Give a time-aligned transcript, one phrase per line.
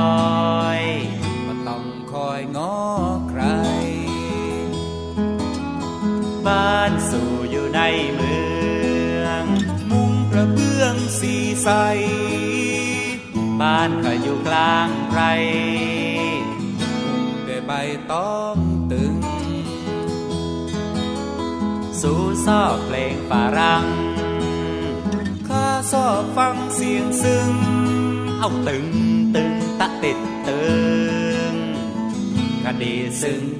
[0.00, 0.01] บ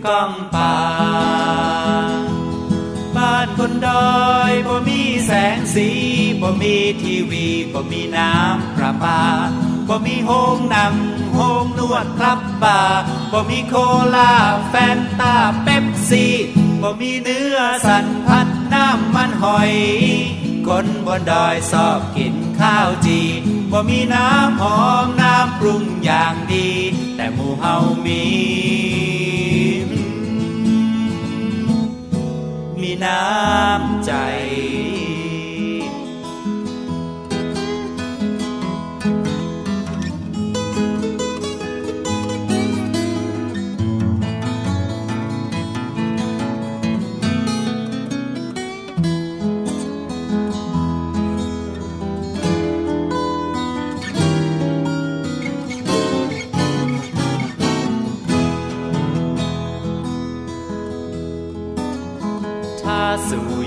[0.07, 0.77] ก้องป่า
[3.17, 5.89] บ้านคนดอยบ่มีแสงสี
[6.43, 9.23] บ่มีทีวีบ่มีน้ำประปา
[9.89, 10.95] บ่มีโฮงหนัง
[11.35, 12.81] โฮงนวดครับบา
[13.33, 13.75] บ่มีโค
[14.15, 14.33] ลา
[14.69, 16.35] แฟนตาเป๊ปซี่
[16.83, 17.57] บ่มีเนื้อ
[17.87, 19.75] สันพัดน้ำมันหอย
[20.67, 23.21] คนบนดอยชอบกินข้าวจี
[23.73, 26.69] บ่มีน้ำหอมน้ำปรุงอย่างดี
[27.17, 28.23] แต่หมู่เฮามี
[32.83, 34.13] มีน้ำใจ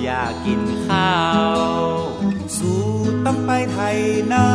[0.06, 1.16] อยากกินข้า
[1.78, 1.82] ว
[2.58, 2.82] สู่
[3.26, 4.00] ต้องไปไทย
[4.34, 4.50] นา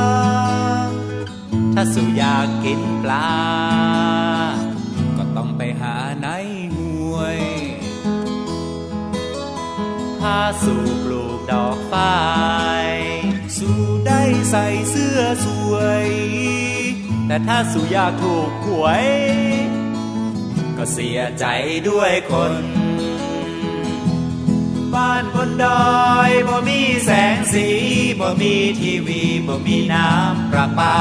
[1.75, 3.31] ถ้าสู่อยากกินปลา
[5.17, 6.29] ก็ต้องไปหาใน
[6.77, 7.41] ห้วย
[10.21, 12.17] ถ้าสู่ปลูกดอกฝ้า
[12.87, 12.89] ย
[13.59, 16.07] สู่ได้ใส่เสื้อสวย
[17.27, 19.07] แต่ถ้าสู่อยากถูกหวย
[20.77, 21.47] ก็เสียใจ
[21.89, 22.53] ด้วยคน
[24.95, 27.67] บ้านบนดอยบ่มีแสงสี
[28.21, 30.97] บ่มีทีวีบ่มีน้ำประปา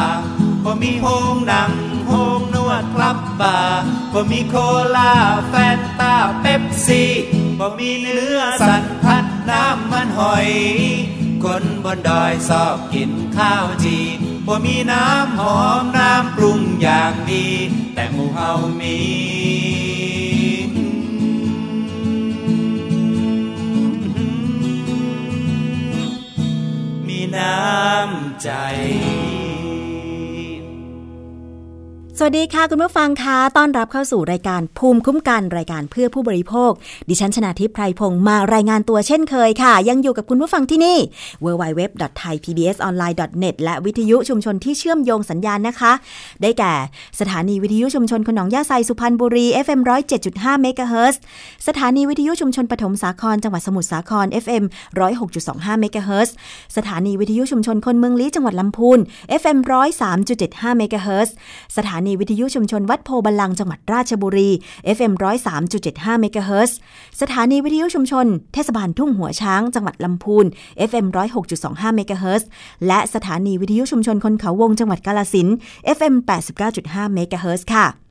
[0.63, 1.71] บ่มีโฮงหนัง
[2.07, 3.81] โฮงนวดคลับบาร์
[4.13, 4.55] บ่มีโค
[4.95, 5.13] ลา
[5.49, 7.11] แฟนตาเป๊ปซี่
[7.59, 10.49] บ่มีเนื้อสันพัดน้ำมันหอย
[11.43, 13.97] คนบนดอยชอบกินข้าวจี
[14.47, 17.47] บ่มีน้ำหอมน้ำปรุงอย่างดี
[17.95, 18.97] แต่หมู่เฮามี
[20.11, 20.18] มี
[28.43, 28.49] ใจ
[32.21, 36.71] สวัสดีค่ะคุณผู้ฟังคะต้อนรับเข้าสู่รายการภูมิคุ้มกันรายการเพื่อผู้บริโภค
[37.09, 40.97] ดิฉันชนะทิพไพรพงศ์มารายงานตัวเช่นเคยค่ะ ยังอยู่กับคุณผู้ฟังที่นี่
[41.45, 45.91] www.thaipbsonline.net และวิทยุชุมชนที่เชื่อมโยงสัญญาณนะคะ
[46.41, 46.73] ได้แก่
[47.19, 49.79] สถานีวิทยุชุมชนหนองหญ้าไซสุพรรณบุรี FM
[50.21, 51.21] 107.5เมกะเฮิรตซ์
[51.67, 54.63] สถานีวิทยุชุมชนปฐมสาครจังหวัดสมุทรสาคร FM
[55.23, 56.35] 106.25เมกะเฮิรตซ์
[56.77, 58.99] สถานีวิทยุชุมชนคนเมืองลี้จังหวัดลำพูน
[59.41, 59.57] FM
[60.19, 61.35] 103.75เมกะเฮิรตซ์
[61.77, 64.49] สถานีวิทยุชุมชนวัดโพธิ์บัลลังก์จังหวัดราชบุรี
[64.97, 65.13] FM
[65.67, 66.77] 103.75เมกะเฮิรตซ์
[67.21, 70.45] สถานีวิทยุชุมชนเทศบาลทุ่งหัวช้างจังหวัดลำพูน
[70.89, 71.05] FM
[71.51, 72.47] 106.25เมกะเฮิรตซ์
[72.87, 75.47] และสถานีวิทยุชุมชนคนเขาวงจังหวัดกาลสิน
[75.97, 76.15] FM
[76.65, 78.08] 89.5เมกะเฮิรตซ์ค่ะ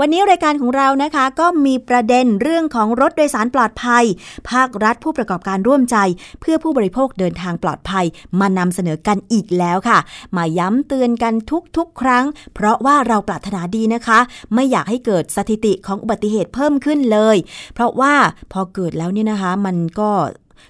[0.00, 4.04] วันนี้รายการของเรานะคะก็มีประเด็นเรื่องของรถโดยสารปลอดภัย
[4.50, 5.96] ภาครัฐผู้ประกอบการร่วมใจ
[6.40, 8.04] เพื่อผู้บริโภคเดินทางปลอดภัย
[8.40, 9.98] มานำเสนอกันอีกแล้วค่ะ
[10.36, 11.34] มาย้ำเตือนกัน
[11.76, 12.24] ทุกๆ ครั้ง
[12.54, 14.18] เพราะว่าเราปรารถนาดีนะคะ
[14.54, 17.36] ไม่อยากให้เกิดสถิติของอุบัติเหตุเพิ่มขึ้นเลย
[17.74, 18.14] เพราะว่า
[18.52, 20.10] พอเกิดแล้วเนี่ยนะคะ มันก็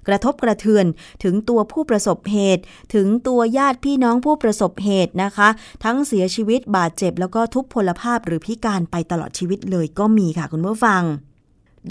[0.08, 0.86] กระทบกระเทือน
[1.22, 2.62] ถึงตัวผู้ประสบเหตุ
[2.94, 5.48] ถึงตัวญาติพี่น้องผู้ประสบเหตุนะคะ
[5.84, 11.04] ทั้งเสียชีวิตบาดเจ็บ แล้วก็ทุพพลภาพหรือพิการไปตลอดชีวิตเลยก็มีค่ะคุณผู้ฟัง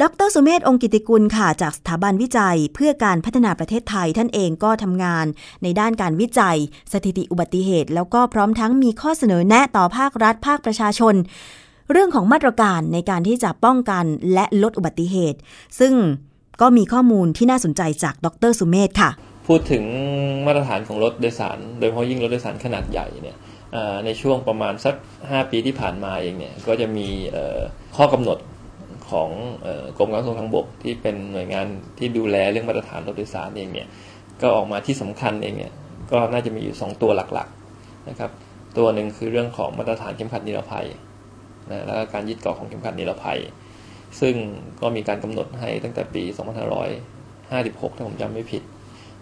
[0.02, 5.26] ดรสุเมธองค์กิติกุลค่ะ จากสถาบันวิจัย เพื่อการพัฒนาประเทศไทยท่านเองก็ทำงาน
[5.64, 6.58] ในด้านการวิจัย
[6.92, 11.16] สถิติอุบัติเหตุ แล้วก็พร้อมทั้งมีข้อเสนอแนะต่อภาครัฐภาคประชาชน
[11.92, 15.40] เรื่องของมาตรการในการที่จะป้องกันและลดอุบัติเหตุ
[15.80, 15.94] ซึ่ง
[16.62, 19.10] ก็มีข้อมูลที่น่าสนใจจากดรสุเมธค่ะ
[19.48, 19.84] พูดถึง
[20.46, 23.38] มาตรฐานของรถโดยสาร โดยเฉพาะยิ่งรถโดยสารขนาดใหญ่เนี่ย
[24.06, 27.08] ในช่วงประมาณสัก 5 ปีที่ผ่านมาเองเนี่ยก็จะมี
[27.98, 28.38] ข้อกำหนด
[29.10, 29.30] ของ
[29.98, 31.66] กรมการขนส่งทางบกที่เป็นหน่วยงาน
[31.98, 33.88] ที่ดูแลเรื่องมาตรฐานรถโดยสารเองเนี่ย
[34.42, 35.72] ก็ออกมาที่สำคัญเองเนี่ย
[36.12, 38.32] ก็น่าจะมีอยู่ 2 ตัวหลักๆนะครับ
[38.78, 40.86] ตัวหนึ่งคือเรื่องของมาตรฐานเข็มขัดนิรภัย
[41.72, 43.40] นะแล้วก็การยึดเกาะของเข็มขัดนิรภัย
[44.22, 44.36] ซึ่ง
[44.82, 48.64] ก็มีการกำหนดให้ตั้งแต่ปี 2556 ถ้าผมจำไม่ผิด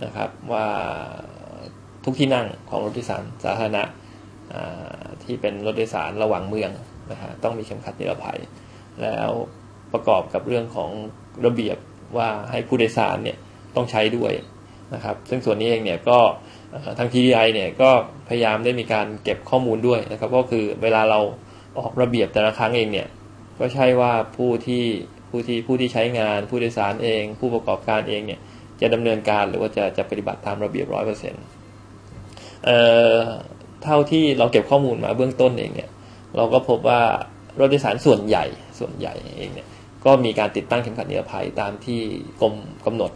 [0.03, 0.67] นะครับ ว่า
[2.05, 3.83] ทุกที่นั่งของรถโดยสารสาธารณะ
[5.23, 6.71] ที่เป็นรถโดยสารระหว่างเมือง
[7.11, 8.39] นะฮะต้องมีเข็มขัดนิรภัย
[9.01, 9.29] แล้ว
[9.93, 10.89] ประกอบกับเรื่องของ
[11.45, 11.77] ระเบียบ
[12.17, 13.38] ว่าให้ผู้โดยสารเนี่ย
[13.75, 14.31] ต้องใช้ด้วย
[14.93, 16.19] นะครับ ซึ่งส่วนนี้เองเนี่ยก็
[16.97, 17.89] ทาง TDI เนี่ยก็
[18.29, 21.19] พยายามได้มีการเก็บข้อมูลด้วยนะครับ ก็คือเวลาเรา
[21.79, 23.07] ออกระเบียบแต่ละครั้งเองเนี่ย
[23.62, 24.86] ก็ใช่ว่าผู้ที่
[25.30, 28.40] ผู้ที่ผู้ที่ใช้งาน ผู้โดยสารเอง ผู้ประกอบการเองเนี่ย
[28.81, 31.44] จะดำเนินการหรือว่าจะจะปฏิบัติตามระเบียบร้อยเปอร์เซ็นต์
[33.84, 35.90] เท่าที่เราเก็บข้อมูลมาเบื้องต้นเองเนี่ย
[36.36, 37.02] เราก็พบว่า
[37.60, 38.46] รถโดยสารส่วนใหญ่
[38.80, 39.68] ส่วนใหญ่เองเนี่ย
[40.06, 42.00] ก็มีการติดตั้งเข็มขัดนิรภัยตามที่
[42.42, 42.54] กรม
[42.86, 43.12] กำหนด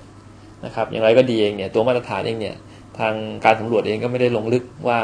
[0.65, 2.55] นะครับอย่างไรก็ดีเองเนี่ยตัวมาตรฐานเองเนี่ย
[2.99, 3.13] ทาง
[3.45, 4.99] การสำรวจเองก็ไม่ได้ลงลึกว่า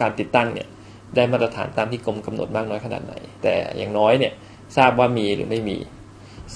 [0.00, 0.68] การติดตั้งเนี่ย
[1.16, 4.32] ได้มาตรฐานตามที่กรมกำหนดมากน้อยขนาดไหน แต่อย่างน้อยเนี่ย
[4.76, 5.78] ทราบว่ามีหรือไม่มี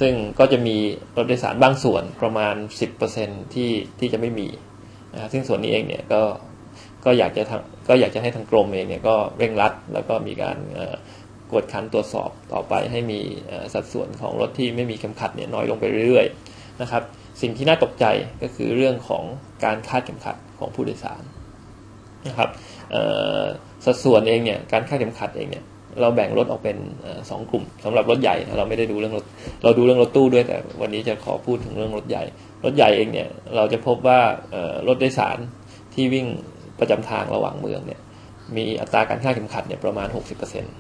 [0.01, 0.77] ซึ่งก็จะมี
[1.17, 2.55] รถโดยสารบางส่วนประมาณ
[3.05, 4.49] 10%ที่ที่จะไม่มี
[5.15, 6.23] นะซึ่งส่วนนี้เองเนี่ยก็
[7.05, 7.43] ก็อยากจะ
[7.89, 10.57] ก็อยากจะให้ทางกรมเองเนี่ยก็เร่งรัด แล้วก็มีการ
[11.51, 13.21] กวดขันตรวจสอบต่อไปให้มี
[13.75, 17.03] สัดส่วนของรถที่ไม่มีเข็มขัดเนี่ยน้อยลงไปเรื่อยๆนะครับ
[17.41, 18.05] สิ่งที่น่าตกใจ
[18.43, 19.25] ก็คือเรื่องของ
[19.65, 21.23] การคาดเข็มขัดของผู้โดยสาร
[22.29, 22.49] นะครับ
[23.85, 25.65] สัดส่วนเองเนี่ยการคาดเข็มขัดเองเนี่ย
[26.02, 26.76] เราแบ่งรถออกเป็น
[27.31, 29.25] สองกลุ่มสำหรับรถใหญ่เราไม่ได้ดูเรื่องรถ
[29.62, 32.25] เราดูเรื่องรถตู้ด้วยแต่วันนี้จะขอพูดถึงเรื่องรถใหญ่
[32.64, 34.20] รถใหญ่เองเนี่ยเราจะพบว่า
[34.88, 35.38] รถโดยสาร
[35.94, 36.26] ที่วิ่ง
[36.79, 38.00] ประจำทางระหว่างเมืองเนี่ย
[38.56, 40.08] มีอัตราการคาเข็มขัดเนี่ยประมาณ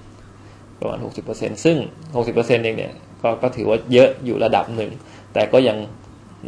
[0.04, 0.98] 60%ประมาณ
[1.32, 1.76] 60%ซึ่ง
[2.14, 4.90] 60%เองเนี่ยกก็ถือว่าเยอะอยู่ระดับหนึ่ง
[5.34, 5.78] แต่ก็ยัง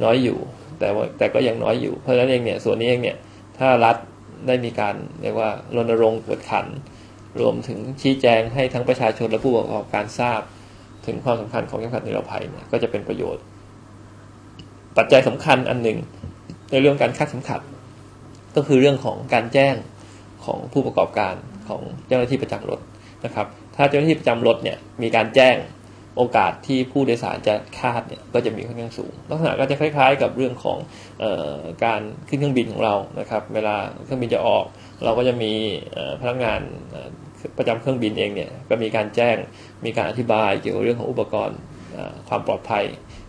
[0.05, 0.39] น้อยอยู่
[0.79, 3.17] แต่ว่าแต่ก็ยังน้อยอยู่ เพราะฉะนั้นเองเนี่ยส่วนนี้เองเนี่ย
[3.59, 3.97] ถ้ารัฐ
[4.47, 6.67] ได้มีการเรียกว่ารณรงค์กวดขัน
[7.41, 10.41] รวมถึงชี้แจงให้ทั้งประชาชนและผู้ประกอบการทราบ
[11.07, 13.43] ถึงความสำคัญของเข็มขัดนิรภัยเนี่ยก็จะเป็นประโยชน์
[14.97, 15.99] ปัจจัยสำคัญอันหนึ่ง
[16.71, 17.61] ในเรื่องการคาดเข็มขัด
[18.57, 19.75] ก็คือเรื่องของการแจ้ง
[20.45, 21.35] ของผู้ประกอบการ
[21.69, 22.81] ของเจ้าหน้าที่ประจำรถ
[23.25, 23.47] นะครับ
[23.77, 25.57] ถ้าเจ้าหน้าที่ประจำรถเนี่ยมีการแจ้ง
[26.17, 30.79] โอกาสที่ผู้โดยสารจะคาดเนี่ยก็จะมีค่อนข้างสูง ลักษณะก็จะคล้ายๆ กับเรื่องของ
[31.23, 31.25] อ
[31.55, 34.65] อการขึ้นเครื่องบินของเรานะครับ เวลาเครื่องบินจะออก
[35.05, 35.53] เราก็จะมี
[36.21, 36.61] พนักงาน
[37.59, 39.37] ประจำเครื่องบินเองเนี่ยก็มีการแจ้ง
[39.85, 41.59] มีการอธิบายเกี่ยวกับเรื่องของอุปกรณ์
[42.29, 42.85] ความปลอดภัย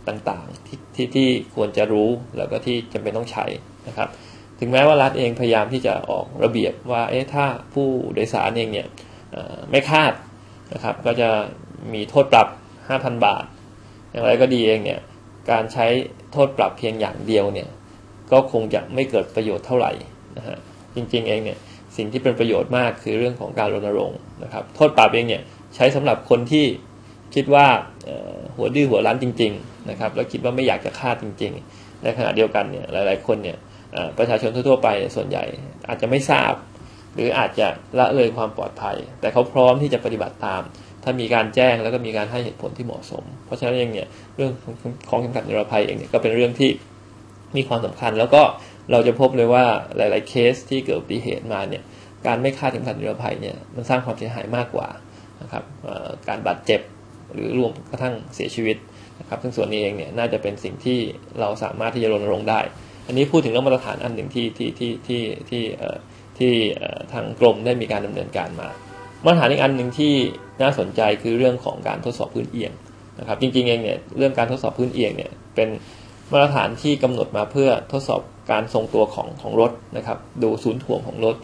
[0.07, 3.45] ต่างๆที่ที่ที่ควรจะรู้แล้วก็ที่จำเป็นต้องใช้
[3.87, 4.09] นะครับ
[4.59, 8.87] ถึงแม้ว่ารัฐเองพยายามที่จะออกระเบียบว่าเอ๊ะถ้าผู้โดยสารเองเนี่ย
[9.71, 10.13] ไม่คาด
[10.73, 11.29] นะครับก็จะ
[11.93, 12.47] มีโทษปรับ
[12.87, 13.45] 5,000 บาท
[14.11, 14.99] อย่างไรก็ดีเองเนี่ย
[15.51, 15.85] การใช้
[16.31, 17.69] โทษปรับเพียงอย่างเดียวเนี่ย
[18.31, 19.91] ก็คงจะไม่เกิดประโยชน์เท่าไหร่
[20.37, 20.57] นะฮะ
[20.95, 21.57] จริงๆเองเนี่ย
[21.97, 25.41] สิ่งที่เป็นประโยชน์มากคือเรื่องของการรณรงค์นะครับโทษปรับเองเนี่ย
[25.75, 26.65] ใช้สำหรับคนที่
[27.35, 27.67] คิดว่า
[28.55, 33.57] หัวดื้อหัวรั้นจริงๆนะครับแล้วคิดว่าไม่อยากจะฆ่าจริง ๆ ในขณะเดียวกันเนี่ยหลาย ๆ คนเนี่ย
[34.17, 35.43] ประชาชนทั่วไปส่วนใหญ่
[35.87, 36.53] อาจจะไม่ทราบ
[37.15, 37.67] หรืออาจจะ
[37.99, 40.61] ละเลยความปลอดภัย แต่เขาพร้อมที่จะปฏิบัติตาม
[41.03, 44.51] ถ้ามีการแจ้งแล้วก็มีการให้เหตุผลที่เหมาะสม เพราะฉะนั้นเองเนี่ยเรื่อง
[45.09, 46.69] ของเข็มขัดนิรภัยเองเนี่ยก็เป็นเรื่องที่
[47.55, 48.41] มีความสำคัญแล้วก็
[48.91, 49.65] เราจะพบเลยว่า
[49.97, 51.83] หลาย ๆ เคสที่เกิดอุบัติเหตุมาเนี่ย
[52.27, 54.87] การไม่คาดเข็มขัดนิรภัยเนี่ยมันสร้างความเสียหายมากกว่า
[55.41, 55.63] นะครับ
[56.27, 56.81] การบาดเจ็บ
[57.33, 58.77] หรือรวมกระทั่งเสียชีวิต
[59.19, 60.99] นะครับซึ่งส่วนนี้เองเนี่ยน่าจะเป็นสิ่งที่
[61.39, 62.61] เราสามารถที่จะรณรงค์ได้
[63.07, 65.63] อันนี้พูดถึงเรื่องมาตรฐานอันหนึ่งที่ที่ที่ที่ที่
[66.37, 66.53] ที่
[67.13, 68.69] ทางกรมได้มีการดำเนินการมา
[69.25, 70.13] มาตรฐานอีกอันหนึ่งที่
[70.61, 72.71] น่าสนใจคือเรื่องของการทดสอบพื้นเอียง
[73.19, 75.69] นะครับจริงๆเองเนี่ยเรื่องการทดสอบพื้นเอียงเนี่ยเป็น
[76.31, 78.21] มาตรฐานที่กำหนดมาเพื่อทดสอบ
[78.51, 81.35] การทรงตัวของของรถนะครับ ดูศูนย์ถ่วงของรถ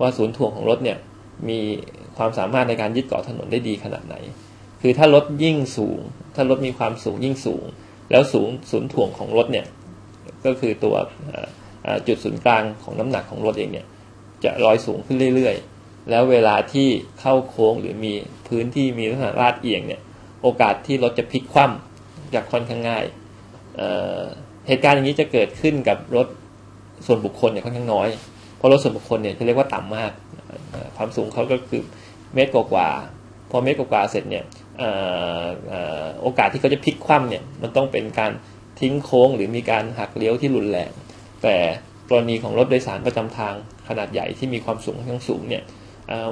[0.00, 0.98] ว่าศูนย์ถ่วงของรถเนี่ย
[1.48, 1.58] มี
[2.16, 4.16] ความสามารถในการยึดเกาะถนนได้ดีขนาดไหน
[4.82, 6.00] คือถ้ารถยิ่งสูง
[6.34, 7.64] ถ้ารถมีความสูงยิ่งสูง
[8.10, 9.66] แล้วสูงศูนย์ถ่วงของรถเนี่ย
[10.44, 10.94] ก็คือตัว
[12.06, 13.86] จุดศูนย์กลางของน้ำหนักของรถเองเนี่ย
[14.44, 16.88] จะลอยสูงขึ้นเรื่อยๆ แล้วเวลาที่
[17.20, 18.12] เข้าโค้งหรือมี
[18.48, 20.00] พื้นที่มีลักษณะลาดเอียงเนี่ย
[20.42, 23.04] โอกาสที่รถจะพลิกคว่ำจะค่อนข้างง่าย
[23.76, 26.26] เเหตุการณ์อย่างนี้จะเกิดขึ้นกับรถ
[27.06, 28.08] ส่วนบุคคลเนี่ยค่อนข้างน้อย
[28.56, 30.12] เพราะรถส่วนบุคคลเนี่ยจะเรียกว่าต่ำมาก
[30.96, 31.82] ความสูงเขาก็คือ
[32.34, 32.88] เมตรกว่า
[33.50, 34.44] พอเมตรกว่าเสร็จเนี่ย
[36.22, 38.32] โอกาสที่เขาจะพลิกคว่ำเนี่ยมันต้องเป็นการ
[38.80, 40.90] ทิ้งโค้งหรือมีการหักเลี้ยวที่รุนแรง
[41.42, 41.56] แต่
[42.08, 43.54] กรณีของรถโดยสารประจำทาง
[43.88, 45.62] ขนาดใหญ่ที่มีความสูงค่อนข้างสูงเนี่ย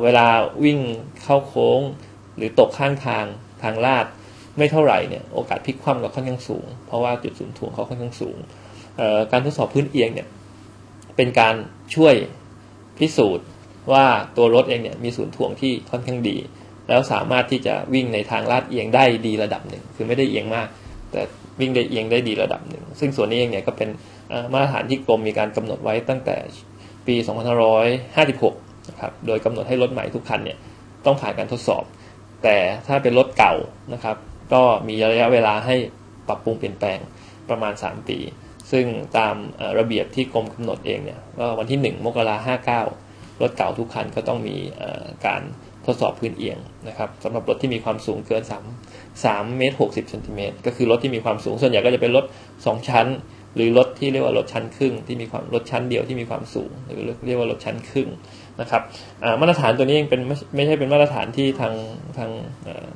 [0.02, 0.26] เวลา
[0.64, 0.78] วิ่ง
[1.22, 1.80] เข้าโค้ง
[2.36, 3.24] หรือตกข้างทาง
[3.62, 4.06] ทางลาด
[4.58, 8.36] ไม่เท่าไหร่เนี่ยโอกาสพลิกคว่ำก็ค่อนข้างสูง เพราะว่าจุดศูนย์ถ่วงเขาค่อนข้างสูง
[9.32, 10.28] การทดสอบพื้นเอียงเนี่ย
[11.16, 11.54] เป็นการ
[11.94, 12.14] ช่วย
[12.98, 13.46] พิสูจน์
[13.92, 14.04] ว่า
[14.36, 16.36] ตัวรถเองเนี่ยมีศูนย์ถ่วงที่ค่อนข้างดี
[16.88, 20.68] แล้วสามารถที่จะวิ่งในทางลาดเอียงได้ดีระดับหนึ่ง คือไม่ได้เอียงมาก
[21.12, 21.20] แต่
[21.60, 23.88] วิ่งได้เอียงได้ดีระดับหนึ่ง ซึ่งส่วนนี้เองเนี่ยก็เป็น
[24.52, 26.36] มาตรฐานที่กรมมีการกำหนดไว้ตั้งแต่
[27.06, 27.14] ปี
[28.02, 30.58] 2556 นะครับ โดยกำหนดให้รถใหม่ทุกคันเนี่ย
[31.04, 31.84] ต้องผ่านการทดสอบ
[32.42, 32.56] แต่
[32.86, 33.54] ถ้าเป็นรถเก่า
[33.94, 34.16] นะครับ
[34.52, 35.76] ก็มีระยะเวลาให้
[36.28, 36.98] ปรับปรุงเปลี่ยนแปลง
[37.50, 38.18] ประมาณ 3 ปี
[38.70, 38.84] ซึ่ง
[39.18, 39.34] ตาม
[39.78, 42.82] ระเบียบที่กรมกำหนดเองเนี่ยก็วันที่ 1 มกราห้าเก้า
[43.42, 44.56] รถเก่าทุกคันก็ต้องมี
[45.26, 45.42] การ
[45.86, 46.58] ทดสอบพื้นเอียง
[46.88, 48.42] นะครับสำหรับรถที่มีความสูงเกิน
[48.84, 52.24] 3 3เมตร60เซนติเมตรก็คือรถที่มีความสูงส่วนใหญ่ก็จะเป็นรถ
[52.56, 53.06] 2 ชั้น
[53.54, 58.08] หรือรถที่เรียกว่ารถชั้นครึ่งที่มีความรถชั้นเดียวที่มีความสูง หรือเรียกว่ารถชั้นครึ่ง
[58.60, 58.82] นะครับ
[59.40, 60.20] มาตรฐานตัวนี้เองเป็น
[60.54, 61.74] ไม่ใช่เป็นมาตรฐานที่ทาง
[62.18, 62.30] ทาง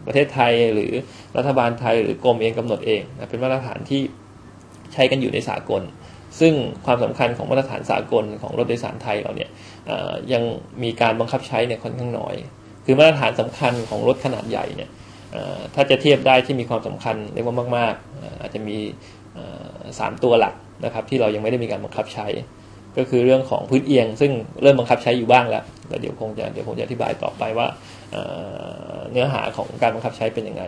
[0.07, 0.93] ประเทศไทยหรือ
[1.37, 4.01] รัฐบาลไทยหรือกรมเองกำหนดเองเป็นมาตรฐานที่
[4.93, 5.83] ใช้กันอยู่ในสากล
[6.41, 6.53] ซึ่ง
[6.87, 9.51] ความสำคัญของมาตรฐานสากลของรถโดยสารไทยเราเนี่ย
[10.33, 10.43] ยัง
[10.83, 12.35] มีการบังคับใช้เนี่ยค่อนข้างน้อย
[12.85, 14.91] คือมาตรฐานสำคัญของรถขนาดใหญ่เนี่ย
[15.75, 18.77] ถ้าจะเทียบได้ที่มีความสำคัญเรียกว่ามากๆ อาจจะมี
[19.99, 20.55] สามตัวหลัก
[20.85, 22.27] นะครับที่เรายังไม่ได้มีการบังคับใช้
[22.97, 24.33] ก็คือเรื่องของพื้นเอียง ซึ่ง
[24.63, 27.67] เริ่มบังคับใช้อยู่บ้างแล้วแล้วเดี๋ยวคงจะเดี๋ยวผมจะอธิบายต่อไปว่า
[29.11, 30.63] เนื้อหาของการบังคับใช้เป็นยังไง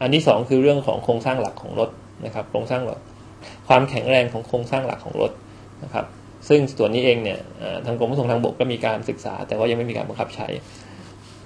[0.00, 1.90] อันที่ 2 คือเรื่องของโครงสร้างหลักของรถ
[2.24, 3.00] นะครับโครงสร้างแบบ
[3.68, 5.32] ความแข็งแรงของโครงสร้างหลักของรถ
[5.84, 6.06] นะครับ
[6.48, 7.40] ซึ่งส่วนนี้เองเนี่ย
[7.86, 10.48] ทางกรมขนส่งทางบกก็มีการศึกษา แต่ว่ายังไม่มีการบังคับใช้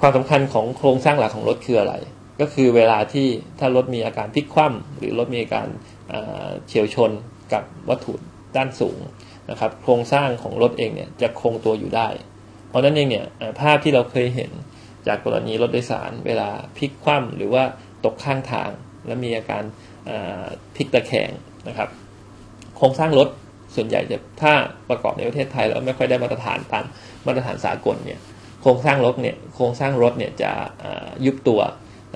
[0.00, 1.94] ความสำคัญของโครงสร้างหลักของรถคืออะไร
[2.40, 3.26] ก็คือเวลาที่
[3.58, 5.66] ถ้ารถมีอาการพลิกคว่ำหรือรถมีอาการ
[6.66, 7.10] เฉียวชน
[7.52, 8.12] กับวัตถุ
[8.56, 8.98] ด้านสูง
[9.50, 12.08] นะครับโครงสร้างของรถเองเนี่ยจะคงตัวอยู่ได้
[12.68, 13.26] เพราะนั้นเองเนี่ย
[13.60, 14.50] ภาพที่เราเคยเห็น
[15.06, 17.62] จากกรณีรถโดยสาร เวลาพลิกคว่ำหรือว่า
[18.04, 18.70] ตกข้างทาง
[19.06, 19.62] และมีอาการ
[20.76, 21.30] พลิกตะแคง
[21.68, 21.88] นะครับ
[22.76, 23.28] โครงสร้างรถ
[23.76, 24.52] ส่วนใหญ่จะถ้า
[24.88, 26.84] ประกอบในประเทศไทยแล้วไม่ค่อยได้มาตรฐานตาม
[27.26, 28.18] มาตรฐานสากลเนี่ย
[28.62, 30.50] โครงสร้างรถเนี่ยโครงสร้างรถเนี่ยจะ
[31.24, 31.60] ยุบตัว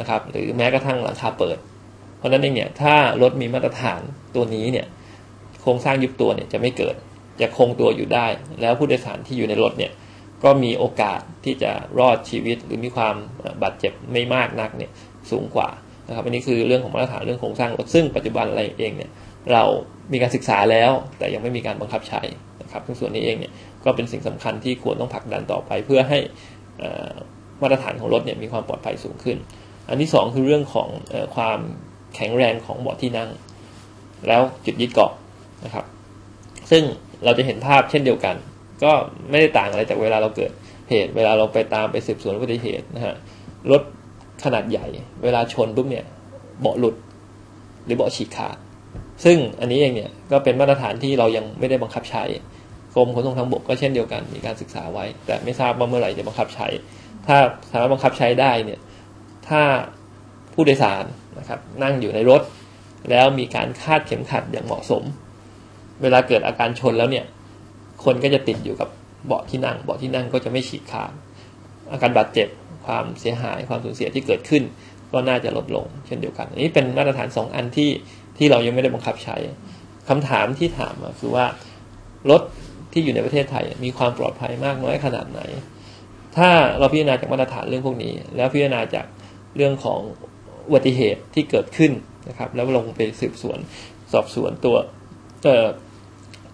[0.01, 1.59] นะครับหรือแม้กระทั่งหลังคาเปิด
[2.19, 4.01] เพราะฉะนั้นเองเนี่ยถ้ารถมีมาตรฐาน
[4.35, 4.87] ตัวนี้เนี่ย
[5.63, 6.95] โครงสร้างยุบตัวเนี่ยจะไม่เกิด
[7.41, 8.27] จะคงตัวอยู่ได้
[8.61, 9.93] แล้วผู้โดยสารที่อยู่ในรถเนี่ย
[10.45, 13.15] ก็มีโอกาสที่จะรอดชีวิตหรือมีความ
[13.63, 14.91] บาดเจ็บไม่มากนักเนี่ย
[15.31, 15.69] สูงกว่า
[16.09, 19.11] นะครับอันนี้คือเรื่องของมาตรฐานเรื่องโครงสร้างรถซึ่งปัจจุบันอะไรเองเนี่ย
[19.53, 19.65] เรา
[20.13, 22.23] มีการศึกษาแล้ว แต่ยังไม่มีการบังคับใช้
[22.63, 23.53] นะครับซึ่งส่วนนี้เองเนี่ย
[23.85, 26.19] ก็เป็นสิ่งสำคัญที่ควรต้องผลักดันต่อไป เพื่อให้
[27.63, 29.37] มาตรฐานของรถเนี่ยมีความปลอดภัยสูงขึ้น
[29.89, 31.59] อันที่สองคือเรื่องของอความ
[32.15, 33.31] แข็งแรงของเบาะที่นั่ง
[34.29, 35.13] แล้วจุดยึดเกาะ
[35.65, 35.85] นะครับ
[36.71, 36.83] ซึ่ง
[37.25, 38.37] เราจะเห็นภาพเช่นเดียวกัน
[38.85, 38.93] ก็
[39.31, 40.51] ไม่ได้ต่างอะไรจากเวลาเราเกิด
[40.91, 43.15] เหตุ เวลาเราไปตามไปสืบสวนอุบัติเหตุนะฮะ
[43.71, 43.83] รถ
[44.45, 44.87] ขนาดใหญ่
[45.25, 46.05] เวลาชนปุ๊บเนี่ย
[46.61, 46.95] เบาะหลุด
[47.85, 48.57] หรือเบาะฉีกขาด
[49.25, 52.25] ซึ่งอันนี้เองเนี่ยก็เป็นมาตรฐานที่เรายังไม่ได้บังคับใช้
[52.95, 56.69] กรมขนส่งทางบกก็เช่นเดียวกันมีการศึกษาไว้ แต่ไม่ทราบว่าเมื่อไหร่จะบังคับใช้
[57.27, 57.37] ถ้า
[57.71, 58.81] สามารถบังคับใช้ได้เนี่ย
[59.49, 59.63] ถ้า
[60.55, 61.05] ผู้โดยสาร
[61.39, 62.43] นะครับนั่งอยู่ในรถ
[63.11, 65.03] แล้วมีการคาดเข็มขัดอย่างเหมาะสม
[66.03, 67.25] เวลาเกิดอาการชนแล้วเนี่ย
[68.05, 68.89] คนก็จะติดอยู่กับ
[69.27, 71.13] เบาะที่นั่ง เบาะที่นั่งก็จะไม่ฉีกขาด
[71.93, 72.49] อาการบาดเจ็บ
[72.87, 74.63] ความเสียหายความสูญเสียที่เกิดขึ้น
[75.13, 77.91] ก็น่าจะลดลงเช่นเดียวกัน อันนี้เป็นมาตรฐาน 2 อันที่
[78.39, 79.37] ที่เรายังไม่ได้บังคับใช้
[80.09, 81.45] คำถามที่ถามคือว่า
[82.31, 82.43] รถ
[82.93, 85.41] ที่อยู่ในประเทศไทย มีความปลอดภัยมากน้อยขนาดไหน
[86.37, 86.49] ถ้า
[86.79, 89.07] เราพิจารณาจากมาตรฐานเรื่องพวกนี้ แล้วพิจารณาจาก
[89.57, 90.01] เรื่องของ
[90.67, 91.93] อุบัติเหตุที่เกิดขึ้น
[92.29, 93.59] นะครับ แล้วลงไปสืบสวน
[94.13, 94.77] สอบสวนตัว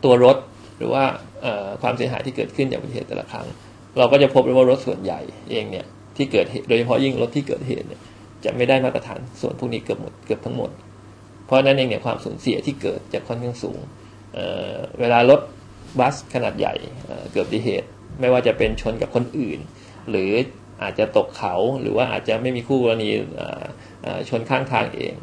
[0.05, 0.37] ตัวรถ
[0.79, 1.05] หรือว่า
[1.83, 3.47] ความเสียหายที่เกิดขึ้นจากอุบัติเหตุแต่ละครั้ง
[3.99, 5.21] เราก็จะพบว่ารถส่วนใหญ่
[5.51, 8.01] เองเนี่ยที่เกิดโดยเฉพาะยิ่งรถที่เกิดเหตุเนี่ย
[8.45, 10.71] จะไม่ได้มาตรฐานส่วนพวกนี้เกือบหมดเกือบทั้งหมด
[11.51, 13.79] เพราะนั้นเองเนี่ยความสูญเสียที่เกิดจะค่อนข้างสูง
[14.35, 15.41] เเวลารถ
[15.99, 16.75] บัสขนาดใหญ่
[17.33, 17.89] เกิดอุบัติเหตุ
[18.21, 19.59] ไม่ว่าจะเป็นชนกับคนอื่น
[20.11, 20.31] หรือ
[20.83, 23.11] อาจจะตกเขาหรือว่าอาจจะไม่มีคู่กรณี
[24.29, 25.15] ชนข้างทางเอง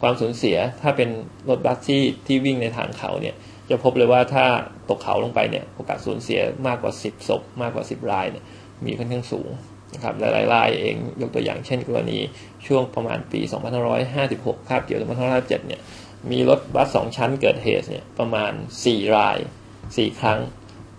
[0.00, 1.08] ความสูญเสียถ้าเป็น
[1.48, 3.34] รถบัสที่ที่วิ่งในทางเขาเนี่ย
[3.70, 4.44] จะพบเลยว่าถ้า
[4.90, 8.44] ตกเขาลงไปเนี่ยโอกาสสูญเสียมากกว่า 10ศพมากกว่า 10 รายเนี่ย
[8.84, 9.50] มีค่อนข้างสูง
[9.94, 12.18] นะครับหลายๆรายเองยกตัวอย่างเช่นกรณี
[12.66, 13.40] ช่วงประมาณปี
[14.04, 15.80] 2556คาบเกี่ยว2557เนี่ย
[16.30, 18.52] มีรถบัสสองชั้นเกิดเหตุเนี่ยประมาณ
[18.84, 19.38] 4 ราย
[19.78, 20.40] 4 ครั้ง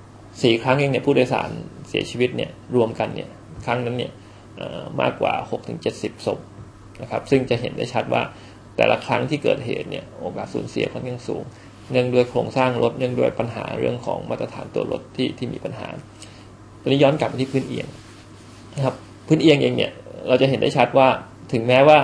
[0.02, 1.50] 4 ครั้งเองเนี่ยผู้โดยสาร
[1.90, 3.30] เสียชีวิตเนี่ยรวมกันเนี่ย
[3.66, 4.12] ครั้งนั้นเนี่ย
[5.02, 5.34] มากกว่า
[5.80, 6.40] 6-70ศพ
[7.02, 8.22] นะครับซึ่งจะเห็นได้ชัดว่า
[8.78, 11.44] แต่ละครั้งที่เกิดเหตุเนี่ยโอกาสสูญเสียค่อนข้างสูง
[11.92, 15.88] เนื่องด้วยโครงสร้างรถเนื่องด้วยปัญหาเรื่องของมาตรฐานตัวรถที่ที่มีปัญหา
[16.82, 17.88] ตอนนี้ย้อนกลับมาที่พื้นเอียง
[18.75, 18.96] นะครับ
[19.27, 19.91] พื้นเอียงเองเนี่ย
[20.27, 21.08] เราจะเห็นได้ชัดว่า
[21.53, 21.98] ถึงแม้ว่า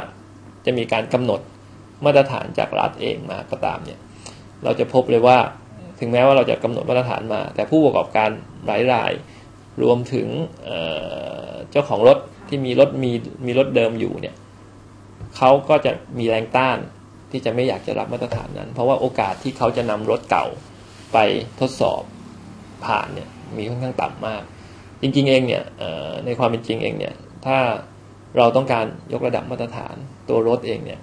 [0.65, 1.41] จะมีการกำหนด
[2.05, 3.99] มาตรฐานจากรัฐเองมาก็ตามเนี่ย
[4.63, 5.37] เราจะพบเลยว่า
[5.99, 8.29] ถึงแม้ว่าเราจะกำหนดมาตรฐานมา แต่ผู้ประกอบการ
[8.65, 9.11] หลายราย
[9.83, 10.27] รวมถึง
[11.71, 12.17] เจ้าของรถ
[12.49, 13.11] ที่มีรถมี
[13.45, 14.35] มีรถเดิมอยู่เนี่ย
[15.37, 16.77] เขาก็จะมีแรงต้าน
[17.31, 20.45] ที่จะไม่อยากจะรับมาตรฐานนั้น เพราะว่าโอกาสที่เขาจะนำรถเก่า
[21.13, 21.17] ไป
[21.59, 22.01] ทดสอบ
[22.85, 24.43] ผ่านเนี่ยมีค่อนข้างต่ำมาก
[25.01, 25.63] จริงๆเองเนี่ย
[26.25, 27.13] ในความเป็นจริงเองเนี่ย
[27.45, 27.57] ถ้า
[28.37, 29.95] เราต้องการยกระดับมาตรฐาน
[30.29, 30.99] ตัวรถเองเนี่ย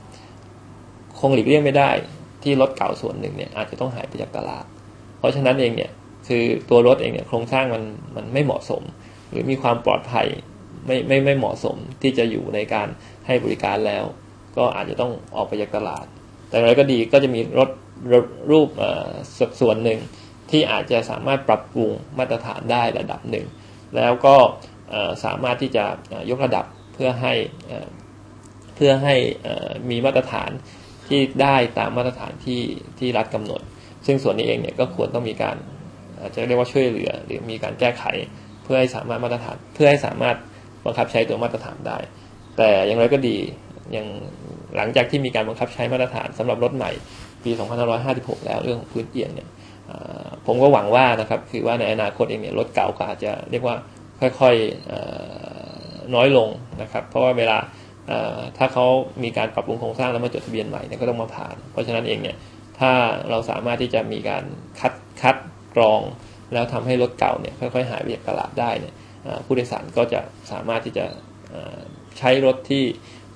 [1.21, 1.91] คงหลีกเลี่ยงไม่ได้
[2.43, 4.65] ที่รถเก่าส่วนหนึ่งเนี่ยอาจจะต้องหายไปจากตลาด
[5.19, 5.91] เพราะฉะนั้นเองเนี่ย
[6.29, 7.83] คือตัวรถเองเนี่ยโครงสร้างมัน
[8.17, 8.83] มันไม่เหมาะสม
[9.31, 10.27] หรือมีความปลอดภัย
[10.87, 12.89] ไม่ไม่ไม่เหมาะสมที่จะอยู่ในการ
[13.27, 14.05] ให้บริการแล้ว
[14.57, 16.05] ก็อาจจะต้องออกไปจากตลาด
[16.49, 17.71] แต่อะไรก็ดีก็จะมีรถ
[18.51, 18.69] รูป
[19.61, 19.99] ส่วนหนึ่ง
[20.51, 23.47] ที่อาจจะสามารถปรับปรุงมาตรฐานได้ระดับหนึ่ง
[23.97, 24.37] แล้วก็
[25.25, 25.85] สามารถที่จะ
[26.31, 26.65] ยกระดับ
[26.95, 27.35] เพื่อให้
[28.77, 29.15] เพื่อให้
[29.91, 30.51] มีมาตรฐาน
[31.09, 32.63] ที่ได้ตามมาตรฐานที่
[32.99, 33.61] ที่รัฐกำหนด
[34.07, 35.57] ซึ่งส่วนนี้เองเนี่ยก็ควรต้องมีการ
[36.21, 38.05] อาจจะเรียกว่าช่วยเหลือ หรือมีการแก้ไข
[38.63, 40.37] เพื่อให้สามารถมาตรฐาน เพื่อให้สามารถ
[40.85, 41.99] บังคับใช้ตัวมาตรฐานได้
[42.57, 43.37] แต่อย่างไรก็ดี
[43.93, 44.07] อย่าง
[44.77, 46.91] หลังจากที่มีการบังคับใช้มาตรฐานสำหรับรถใหม่
[47.45, 47.51] ปี
[47.99, 49.49] 2556 แล้วเรื่องของพื้นเอียงเนี่ย
[50.47, 53.77] ผมก็หวังว่านะครับคือว่าในอนาคตเองเนี่ยรถเก่าก็อาจจะเรียกว่า
[54.41, 56.49] ค่อยๆน้อยลง
[56.83, 57.59] นะครับ เพราะว่าเวลา
[58.59, 58.87] ถ้าเขา
[59.23, 62.37] มีการปรับปรุงโครงสร้างแล้วมาจดทะเบียนใหม่เนี่ยก็ต้องมาผ่าน เพราะฉะนั้นเองเนี่ย
[62.79, 62.91] ถ้า
[63.31, 64.45] เราสามารถที่จะมีการ
[64.81, 64.93] คัด
[65.23, 65.37] คัด
[65.77, 66.01] กรอง
[66.53, 68.95] แล้วทำให้รถเก่าเนี่ยค่อยๆหายไปจากตลาดได้เนี่ย
[69.45, 70.21] ผู้โดยสารก็จะ
[70.53, 71.05] สามารถที่จะ
[72.19, 72.85] ใช้รถที่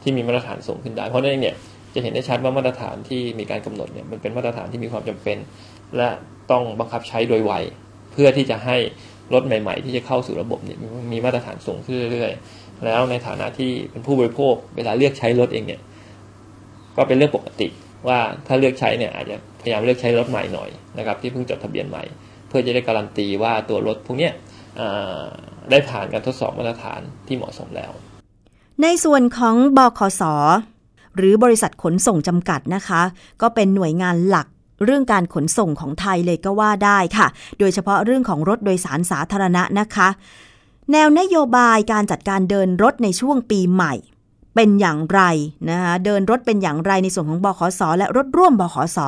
[0.03, 1.57] ที่มีมาตรฐานสูงขึ้นได้ เพราะนั่นเนี่ย
[1.95, 5.39] จะเห็นได้ชัดว่ามาตรฐานที่มีการกำหนดเนี่ยมันเป็นมาตรฐานที่มีความจำเป็น
[5.97, 6.09] และ
[6.51, 7.53] ต้องบังคับใช้โดยไว
[8.13, 8.77] เพื่อที่จะให้
[9.35, 10.79] รถใหม่ ๆ ที่จะเข้าสู่ระบบเนี่ย
[11.13, 15.81] มีมาตรฐานสูงขึ้นเรื่อยๆ แล้วในฐานะที่เป็นผู้บริโภค เวลาเลือกใช้รถเองเนี่ย
[16.97, 17.69] ก็เป็นเรื่องปกติ
[18.09, 22.05] ว่าถ้าเลือกใช้เนี่ยอาจจะพยายามเลือกใช้รถใหม่หน่อยนะครับ ที่เพิ่งจดทะเบียนใหม่
[22.49, 24.33] เพื่อจะได้การันตีว่าตัวรถพวกเนี้ย
[25.71, 27.93] ได้ผ่านการทดสอบมาตรฐานที่เหมาะสมแล้ว
[28.83, 30.23] ในส่วนของบขส
[31.17, 33.03] หรือบริษัทขนส่งจำกัดนะคะ
[33.43, 34.47] ก็เป็นหน่วยงานหลัก
[34.85, 37.27] เรื่องการขนส่งของไทยเลยก็ว่าได้ค่ะ
[37.59, 40.09] โดยเฉพาะเรื่องของรถโดยสารสาธารณะนะคะ
[40.93, 43.95] แนวนโยบายการจัดการเดินรถในช่วงปีใหม่
[44.55, 45.21] เป็นอย่างไร
[45.71, 48.99] นะคะเดินรถเป็นอย่างไรในส่วนของบขส และรถร่วมบขส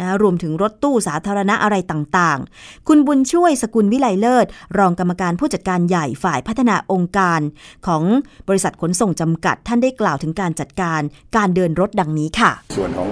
[0.00, 4.46] นะรวมถึงรถตู้สาธารณะอะไรต่างๆ คุณบุญช่วยสกุลวิไลเลิศ
[4.78, 7.40] รองกรรมการผู้จัดการใหญ่ฝ่ายพัฒนาองค์การ
[7.86, 8.02] ของ
[8.48, 11.00] บริษัทขนส่งจำกัด ท่านได้กล่าวถึงการจัดการ
[11.36, 13.10] การเดินรถดังนี้ค่ะ ส่วนของ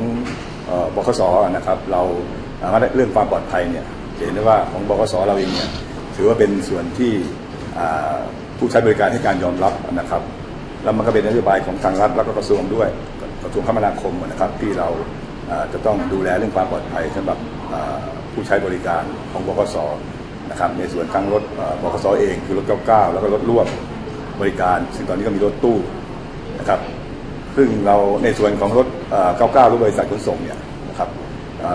[0.95, 1.23] บขส
[1.57, 2.03] นะครับเรา
[2.95, 3.85] เรื่องความปลอดภัยเนี่ย
[4.17, 5.69] เห็นได้ว่าของบขสเราเองเนี่ย
[6.17, 7.13] ถือว่าเป็นส่วนที่
[8.59, 10.23] ผู้ใช้บริการให้การยอมรับนะครับ
[10.83, 12.89] แล้วมันก็เป็นนโยบายของทางรัฐแล้วก็กระทรวงด้วย
[13.43, 14.89] กระทรวงคมนาคมนะครับ ที่เรา
[15.73, 17.39] จะต้องดูแลเรื่องความปลอดภัยสำหรับ
[18.33, 19.77] ผู้ใช้บริการของบกส
[20.51, 21.43] นะครับในส่วนทั้งรถ
[21.83, 23.67] บกสเองคือรถ 99 แล้วก็รถร่วม
[24.41, 25.77] บริการ ซึ่งตอนนี้ก็มีรถตู้
[26.59, 26.81] นะครับ
[27.57, 28.87] ซึ่งเราในส่วนของรถ
[29.29, 31.09] 99รถบริษัทขนส่งเนี่ยนะครับ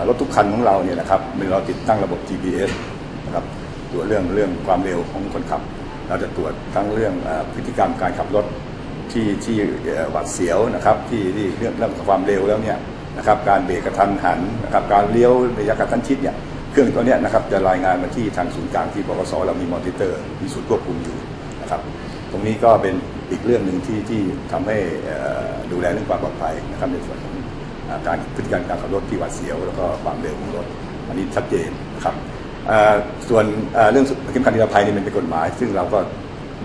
[0.08, 2.72] รถทุกคันของเราเนี่ยนะครับมีเราติดตั้งระบบ GPS
[3.26, 3.46] นะครับ
[3.92, 5.62] ตรวจเรื่องเรื่องความเร็วของคนขับ
[6.08, 7.14] เราจะตรวจทั้งเรื่อง
[7.54, 8.46] พฤติกรรมการขับรถ
[9.12, 9.58] ที่ที่
[10.12, 12.78] หวาดเสียวนะครับที่ที่เรื่องเรื่องความเร็วแล้วเนี่ย
[13.18, 16.36] นะครับการเบรกกระทันหันนะครับการเลี้ยวระยะกระทันชิดเนี่ย
[16.72, 21.18] เครื่องตัวนี้นะครับจะรายงานมาที่ทางศูนย์กลางที่บกสเรามีมอนิเตอร์ มีศูนย์ควบคุมอยู่
[21.62, 21.82] นะครับ
[22.32, 22.96] ตรงนี้ก็เป็น
[23.32, 24.78] อีกเรื่องหนึ่งที่ที่ทำให้
[25.72, 27.36] ดูแลเรื่องความปลอดภัยนะครับในส่วนของ
[28.08, 30.66] การพฤติกรรมการขับรถที่หวาดเสียว แล้วก็ความเร็วของรถ
[31.08, 32.16] อันนี้ชัดเจนนะครับ
[33.30, 33.46] ส่วน
[33.92, 36.00] เรื่องเข็มขัดนิรภัยนี่มันเป็นกฎหมาย ซึ่งเราก็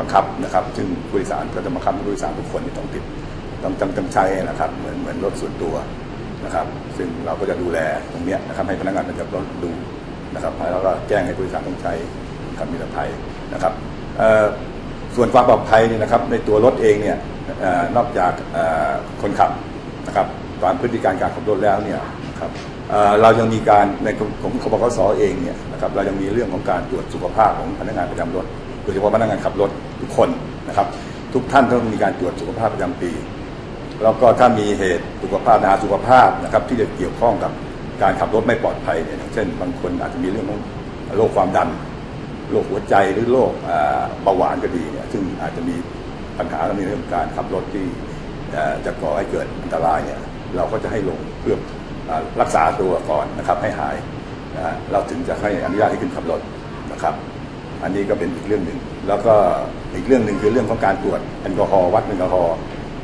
[0.01, 3.05] บังคับนะครับ ซึ่งผู้โดยสารก็จะบังคับผู้โดยสารทุกคนต้องติด
[3.65, 5.75] ต้องจำจำใช้นะครับ เหมือนเหมือนรถส่วนตัว
[6.45, 7.79] นะครับ ซึ่งเราก็จะดูแล
[8.13, 9.71] ตรงนี้นะครับให้พนักงานประจำรถดู
[10.35, 11.93] นะครับแล้วก็แจ้งให้ผู้โดยสารต้องใช้
[12.59, 13.09] คำนิรภัย
[13.55, 13.73] นะครับ
[15.17, 17.19] ส่วนความปลอดภัยเนี่ยนะครับในตัวรถเองเนี่ย
[17.97, 18.33] นอกจาก
[19.23, 19.51] คนขับ
[20.07, 20.27] นะครับ
[20.63, 21.99] ตามพฤติการการขับรถแล้วเนี่ย
[22.41, 22.51] ครับ
[23.23, 24.09] เรายังมีการใน
[24.43, 28.47] ของขบขสเองเนี่ยนะครับเรายังมีเรื่องของการตรวจสุขภาพของพนักงานประจำรถ
[28.83, 30.29] โดยเฉพาะพนักงานขับรถทุกคน
[30.69, 30.87] นะครับ
[31.35, 33.11] ทุกท่านต้องมีการตรวจสุขภาพประจำปี
[34.03, 37.53] แล้วก็ถ้ามีเหตุสุขภาพนาสุขภาพนะครับที่จะเกี่ยวข้องกับ
[38.03, 40.61] การขับรถไม่ปลอดภัยเนี่ยเช่น บางคนอาจจะมีเรื่องของ
[41.17, 41.69] โรคความดัน
[42.51, 43.53] โรคหัวใจหรือโรค
[44.23, 45.77] เบาหวานก็ดีเนี่ยซึ่งอาจจะมี
[46.39, 47.87] ปัญหาในเรื่องการขับรถที่
[48.85, 50.21] จะก่อให้เกิดอันตรายเนี่ย
[50.57, 51.57] เราก็จะให้ลงเพื่อ
[52.11, 53.97] อรักษาตัวก่อนนะครับให้หาย
[54.57, 56.41] นะเราถึงจะให้อนุญาตให้ขึ้นขับรถ
[56.93, 57.15] นะครับ
[57.83, 58.79] อันนี้ก็เป็นอีกเรื่องหนึ่ง
[59.09, 59.35] แล้วก็
[59.95, 62.57] อีกเรื่องหนึ่งคือเรื่องของการตรวจแอลกอฮอล์วัดแอลกอฮอล์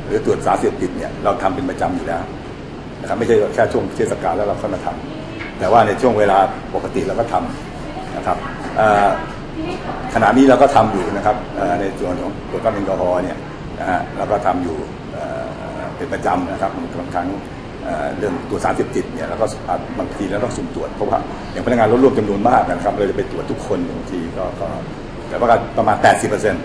[0.07, 2.21] หรือตรวจสารเสพติดเนี่ยเราทำเป็นประจำอยู่แล้ว
[3.01, 6.37] นะครับไม่ใช่แค่ช่วงเทศกาลแล้วเราเข้ามาทำแต่ว่าในช่วงเวลา
[6.75, 8.37] ปกติเราก็ทำนะครับ
[10.13, 11.35] ขณะนี้เราก็ทำอยู่นะครับ
[11.79, 13.37] ในส่วนของตรวจวัดแอลกอฮอล์เนี่ย
[13.79, 14.77] นะฮะเราก็ทำอยู่
[15.97, 17.27] เป็นประจำนะครับบางครั้ง
[18.17, 19.45] เรื่องตรวจสารเสพติดเนี่ยเราก็
[19.99, 21.19] บางทีเราต้องสุ่มตรวจเพราะว่า
[21.51, 24.67] อย่างพนักงานรถร่วมจำนวนมากนะครับเราจะไปตรวจทุกคนบางทีก็ก็
[25.29, 26.55] แต่ว่าประมาณ 80%น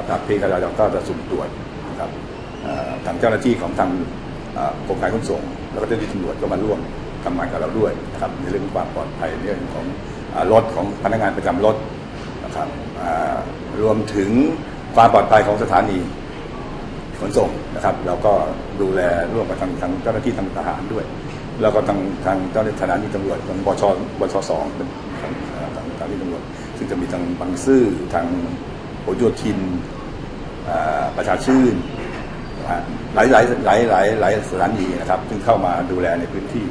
[0.00, 1.48] ะครับที่เราก็จะสุ่มตรวจ
[1.90, 2.10] นะครับ
[3.06, 3.90] ทางเจ้าหน้าที่ของทาง
[4.86, 6.78] กรมการขนส่ง แล้วก็เจ้าหน้าที่ตำรวจก็มาร่วม
[7.24, 9.84] ทำงานกับเราด้วยนะครับในเรื่องความปลอดภัยเรื่องของ
[10.52, 11.76] รถของพนักงานประจำรถ
[12.44, 12.68] นะครับ
[13.82, 14.30] รวมถึง
[14.96, 15.98] ความปลอดภัยของสถานี
[17.20, 18.32] ขนส่งนะครับเราก็
[18.80, 19.00] ดูแล
[19.34, 21.04] ร่วมกับทางทางเจ้าหน้าที่ทางทหารด้วย
[21.60, 23.82] แล้วก็ทางทางเจ้าหน้าที่สถานีตำรวจทางบช
[24.20, 24.88] บชสองเป็น
[25.20, 25.32] ทาง
[25.76, 26.42] ทางสถานีตำรวจ
[26.76, 27.82] ซึ่งจะมีทางบางซื่อ
[28.14, 28.26] ทาง
[29.02, 29.58] โอโยธิน
[31.16, 31.74] ประชาชื่น
[33.14, 36.64] หลายหลายหลายหลายหลายสถานีนะครับ ซึ่งเข้ามาดูแลในพื้นที่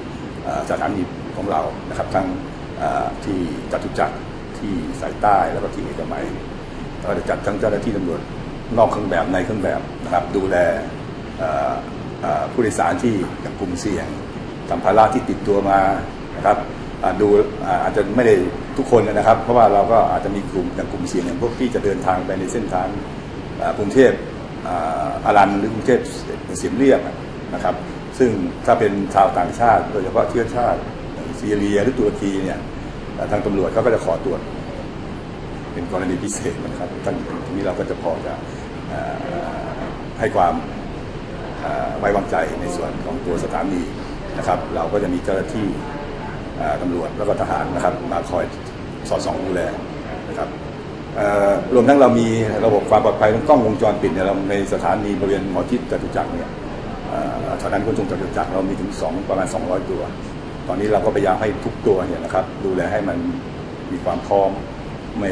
[0.69, 1.01] สถานี
[1.35, 2.27] ของเรานะครับทั้ง
[3.23, 3.39] ที่
[3.71, 4.17] จตุจักร
[4.57, 6.25] ที่สายใต้แล้วก็ที่เอกมัย
[6.97, 8.21] แล้วก็จะจัดทั้งเจ้าหน้าที่ตำรวจ
[8.77, 10.55] นอกเครื่องแบบในเครื่องแบบนะครับดูแล
[12.51, 14.07] ผู้โดยสารที่ยังกลุ่มเสี่ยง
[14.69, 15.79] สัมภาระที่ติดตัวมา
[16.35, 16.57] นะครับ
[17.21, 17.27] ดู
[17.83, 18.35] อาจจะไม่ได้
[18.77, 22.87] ทุกคนนะครับ เพราะว่าเราก็อาจจะมีกลุ่มอย่างกลุ่มเสี่ยงอย่างพวกที่จะเดินทางไปในเส้นทาง
[23.77, 24.11] กรุงเทพ
[25.25, 25.99] อารันหรือกรุงเทพ
[26.57, 26.99] เสียมเรียบ
[27.53, 27.75] นะครับ
[28.17, 28.29] ซึ่ง
[28.65, 30.79] ถ้าเป็นชาวต่างชาติโดยเฉพาะเชื้อชาติ
[31.39, 32.59] ซีเรียหรือตุรกีเนี่ย
[33.31, 34.39] ทางตำรวจเขาก็จะขอตรวจ
[35.73, 37.15] เป็นกรณีพิเศษนะครับท่าน
[37.45, 38.33] ตรงนี้เราก็จะพอจะ
[40.19, 40.53] ให้ความ
[41.99, 43.81] ไว้วางใจในส่วนของตัวสถานี
[44.37, 45.67] นะครับ เราก็จะมีเจ้าหน้าที่
[46.81, 48.43] ตำรวจแล้วก็ทหารนะครับมาคอย
[49.09, 49.61] สอดส่องดูแล
[50.29, 50.49] นะครับ
[51.73, 52.27] รวมทั้งเรามี
[52.65, 56.49] ระบบความปลอดภัยทั้งกล้องวงจรปิดเนี่ยเราในสถานีบริเวณหมอชิดจตุจักรเนี่ย
[57.09, 60.01] เอ่อสถานีขนส่งจตุจักรเรามีถึงสองประมาณ 200 ตัว
[60.67, 63.17] ตอนนี้เราก็พยายามให้ทุกตัวเนี่ยนะครับ ดูแลให้มัน
[63.91, 64.51] มีความพร้อม
[65.19, 65.31] ไม่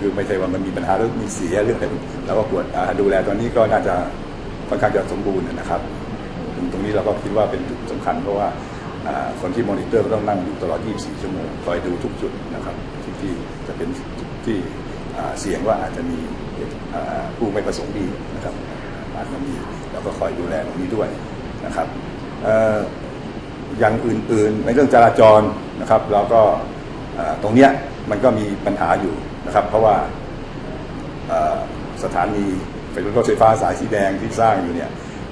[0.00, 1.86] คือไม่ใช่ว่ามันมีปัญหาเรื่องมีเสียเรื่องอะไร
[2.26, 2.64] เราก็กวด
[3.00, 3.94] ดูแลตอนนี้ก็น่าจะ
[4.68, 5.80] ค่อนข้างจะสมบูรณ์นะครับ
[6.72, 8.48] ตรงนี้เราก็คิดว่าเป็นจุดสำคัญเพราะว่า
[9.40, 13.32] คนที่มอนิเตอร์ก็ต้องนั่งอยู่ตลอด 24 ชั่วโมงคอยดูทุกจุดนะครับที่ที่
[13.66, 14.58] จะเป็นจุดที่
[15.40, 16.18] เสี่ยงว่าอาจจะมี
[17.36, 18.54] ผู้ไม่ประสงค์ดีนะครับ
[19.16, 19.52] อาจจะมี
[19.92, 21.08] เราก็คอยดูแลตรงนี้ด้วย
[21.66, 21.86] นะครับ
[23.78, 25.40] อย่างอื่นๆ ในเรื่องจราจร
[25.80, 26.40] นะครับ เราก็
[27.42, 27.70] ตรงเนี้ย
[28.10, 29.14] มันก็มีปัญหาอยู่
[29.46, 29.96] นะครับ เพราะว่า
[32.04, 32.44] สถานี
[32.90, 34.90] ไฟรถไฟฟ้าสายสีแดงที่สร้างอยู่เนี่ย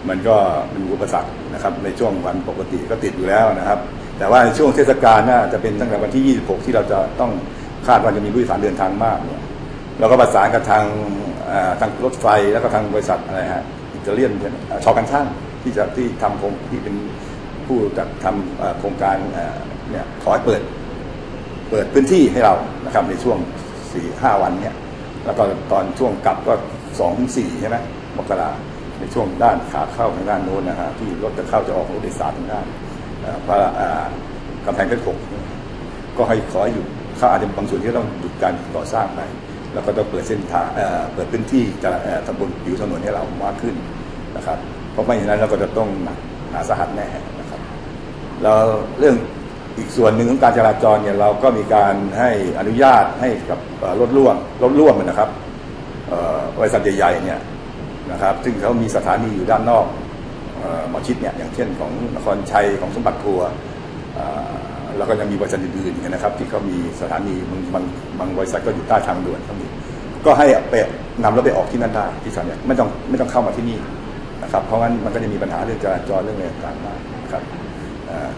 [0.09, 0.37] มันก็
[0.75, 3.79] มีอุปสรรคนะครับในช่วงวันปกติก็ติดอยู่แล้วนะครับ
[4.19, 7.33] แต่ว่าในช่วงเทศกาลน่าจะเป็นตั้งแต่วันที่ 26 ที่เราจะต้อง
[7.89, 9.43] คาดว่าจะมีผู้โดยสารเดินทางมากเนี่ย
[9.99, 10.85] เราก็ประสานกับทาง
[11.81, 14.33] ทางรถไฟแล้วก็ทางบริษัทอะไรฮะอิตาเลียน
[14.69, 15.27] เอ่อชอกันช่าง
[15.63, 16.95] ที่จะที่ทำโครงที่เป็น
[17.71, 19.17] ผู้จัดทำโครงการ
[19.91, 20.63] เนี่ยขอให้เปิด
[21.71, 22.55] เปิดพื้นที่ให้เรา
[22.85, 23.39] นะครับในช่วง
[23.93, 24.75] สี่ห้าวันเนี่ย
[25.25, 26.55] แล้วก็ตอนช่วงกลับก็
[26.99, 27.77] สองถึงสี่ใช่ไหม
[28.17, 28.51] มกรา
[28.99, 32.67] ในช่วงด้านขาเข้าทางด้านโน้นนะฮะที่รถจะเข้าจะออกรถโดยสารทางด้าน
[33.47, 34.05] พระอ่า
[34.67, 35.19] กำแพงเพชรหก
[36.17, 39.21] ก็ให้ขอให้หยุดเขาอาจจะบางส่วนที่ต้องหยุดการก่อสร้างไป
[39.73, 40.67] แล้วก็ต้องเปิดเส้นทาง
[41.15, 43.75] เปิดพื้นที่จะเอ่อทำบนผิวถนนให้เรามากขึ้น
[44.37, 44.59] นะครับ
[44.93, 46.19] เพราะไม่อย่างนั้นเราก็จะต้องหนัก
[46.51, 47.09] หนาสาหัสแน่
[48.45, 48.65] นะครับแล้ว
[48.99, 49.17] เรื่อง
[49.79, 53.59] อีกส่วนหนึ่งของการจราจรเนี่ยเราก็มีการให้อนุญาตให้กับ
[54.01, 55.29] รถร่วมรถร่วมนะครับ
[56.59, 57.39] บริษัทใหญ่ๆเนี่ย
[58.13, 59.87] นะครับ ซึ่งเขามีสถานีอยู่ด้านนอก
[60.91, 63.49] หมอชิดเนี่ยอย่างเช่นของนครชัยของสมบัติทัวร์
[64.97, 67.85] แล้วก็ยังมีบริษัทอื่นๆนะครับ ที่เขามีสถานีบางบาง
[68.19, 69.67] บางบริษัทก็อยู่ใต้ทางด่วนเขามี
[70.27, 70.75] ก็ให้ไป
[71.25, 73.79] นำรถไปออกที่นั่นได้ที่สถานีไม่ต้องไม่ต้องเข้ามาที่นี่
[74.43, 77.43] นะครับ เพราะงั้นมันก็จะมีปัญหาเรื่องจราจรเรื่องอะไรต่างๆมากนะครับ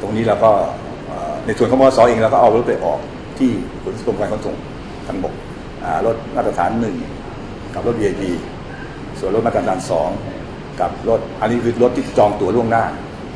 [0.00, 0.50] ตรงนี้เราก็
[1.46, 2.98] ในส่วนของมอสเองเราก็เอารถไปออก
[3.38, 3.50] ที่
[3.82, 4.54] ขนส่งการขนส่ง
[5.06, 5.34] ทางบก
[6.06, 6.96] รถมาตรฐานหนึ่ง
[7.74, 8.22] กับรถ VIP
[9.18, 10.10] ส่วนรถมาตรฐานสอง
[10.80, 12.84] กับรถอันนี้คือรถที่จองตั๋วล่วงหน้า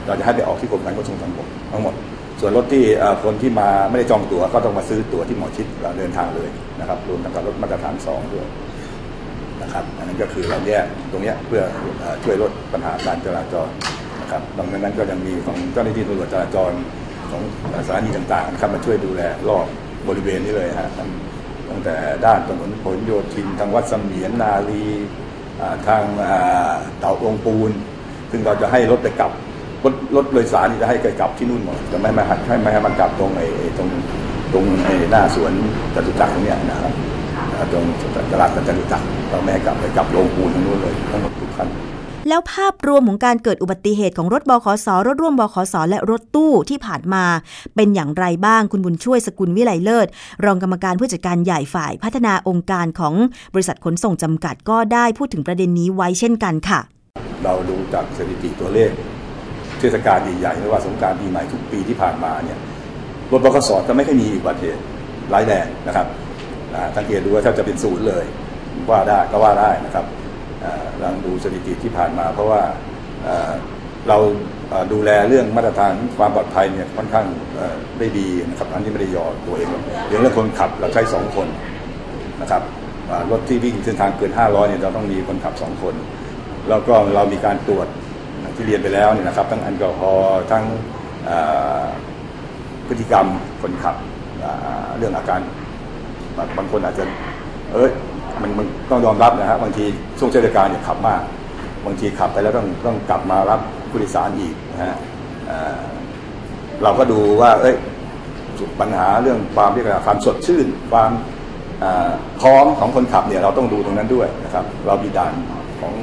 [0.06, 1.94] เราจะให้ไปออกที่กรมการขนส่งทางบกทั้งหมด
[2.40, 2.84] ส่วนรถที่
[3.24, 6.48] คนที่มาไม่ได้จองตั๋วก็ต้องมาซื้อตั๋วที่หมอชิดเราเดินทางเลย
[6.80, 8.46] นะครับรวมทั้งกับรถมาตรฐานสองด้วย
[9.62, 11.62] นะครับอันนั้นก็คือเราแยกตรงนี้เพื่อ
[12.24, 13.68] ช่วยลดปัญหาการจราจร
[14.26, 16.72] นะครับดังนั้นก็ยังมีของเจ้าหน้าที่ตำรวจจราจร
[17.30, 17.42] ของ
[17.86, 19.66] สถานีต่างๆนะครับมาช่วยดูแลรอบ
[20.08, 20.88] บริเวณนี้เลยฮะ
[21.70, 24.84] ตั้งแต่ด้านถนนผลโยธินทางวัดสมเมียนนาลี
[25.86, 26.02] ทาง
[27.00, 27.70] เต่าองปูน
[28.30, 29.32] ซึ่งเราจะให้รถไปกลับ
[29.84, 33.88] รถรถโดยสารจะให้ไปกลับที่นู่นหมดจะไม่มาหัดให้ไม่ให้มันกลับตรงไอ้ตรง
[34.52, 35.52] ตรงไอ้หน้าสวน
[35.94, 36.92] จตุจักรตรงเนี้ยนะครับ
[37.72, 37.84] ตรง
[38.32, 41.68] ตลาดจตุจักรเราไม่ให้กลับไปกลับโรงปูนทางนู้นเลยทั้งหมดทุกคัน
[42.28, 47.24] แล้วภาพรวมของการเกิดอุบัติเหตุของรถบขสรถร่วมบขสและรถตู้ที่ผ่านมา
[47.74, 50.06] เป็นอย่างไรบ้างคุณบุญช่วยสกุลวิไลเลิศ
[50.44, 53.14] รองกรรมการผู้จัดการใหญ่ฝ่ายพัฒนาองค์การของ
[53.54, 56.80] บริษัทขนส่งจำกัดก็ได้พูดถึงประเด็นนี้ไว้เช่นกันค่ะ
[57.44, 58.90] เราดูจากสถิติตัวเลข
[59.78, 62.58] เทศกาลใหญ่ๆไม่ว่าสงการปีใหม่ทุกปีที่ผ่านมาเนี่ย
[63.30, 64.82] รถบขสจะไม่ค่อยมีอุบัติเหตุ
[65.32, 66.06] ร้ายแรงนะครับ
[66.74, 68.24] อ่าสังเกตดูว่าแทบจะเป็นศูนย์เลย
[68.90, 70.04] ว่าได้ก็ว่าได้นะครับ
[71.02, 72.62] ลองดูสถิติที่ผ่านมา เพราะว่า
[74.08, 74.18] เรา
[74.92, 77.26] ดูแลเรื่องมาตรฐานความปลอดภัยเนี่ยค่อนข้าง
[77.98, 79.68] ได้ดีนะครับอันที่ไม่ได้ยอตัวเอง
[80.08, 81.48] เรื่องเรื่องคนขับเราใช้สองคน
[82.40, 82.62] นะครับ
[83.30, 85.94] รถที่วิ่งเส้นทางเกิน 500เนี่ยเราต้องมีคนขับสองคน
[86.68, 87.86] แล้วก็เรามีการตรวจ
[88.56, 90.64] ที่เรียนไปแล้วเนี่ยนะครับทั้งแอลกอฮอล์ทั้ง
[92.88, 93.26] พฤติกรรม
[93.62, 93.96] คนขับ
[94.98, 95.40] เรื่องอาการ
[96.56, 97.04] บางคนอาจจะ
[97.72, 97.90] เอย
[98.42, 99.84] มันมันต้องยอมรับนะฮะบางที
[100.18, 101.20] ช่วงเทศกาลเนี่ยขับมาก
[101.86, 104.96] บางทีขับไปแล้วต้องต้องกลับมารับผู้โดยสารอีกนะฮะ
[106.82, 107.74] เราก็ดูว่า เอ้ย
[108.80, 111.10] ปัญหาเรื่องความเรียกว่าความสดชื่น ความ
[112.40, 115.32] พร้อมของคนขับเนี่ยเราต้องดูตรงนั้นด้วยนะครับ เรามีด่าน
[115.80, 115.94] ของ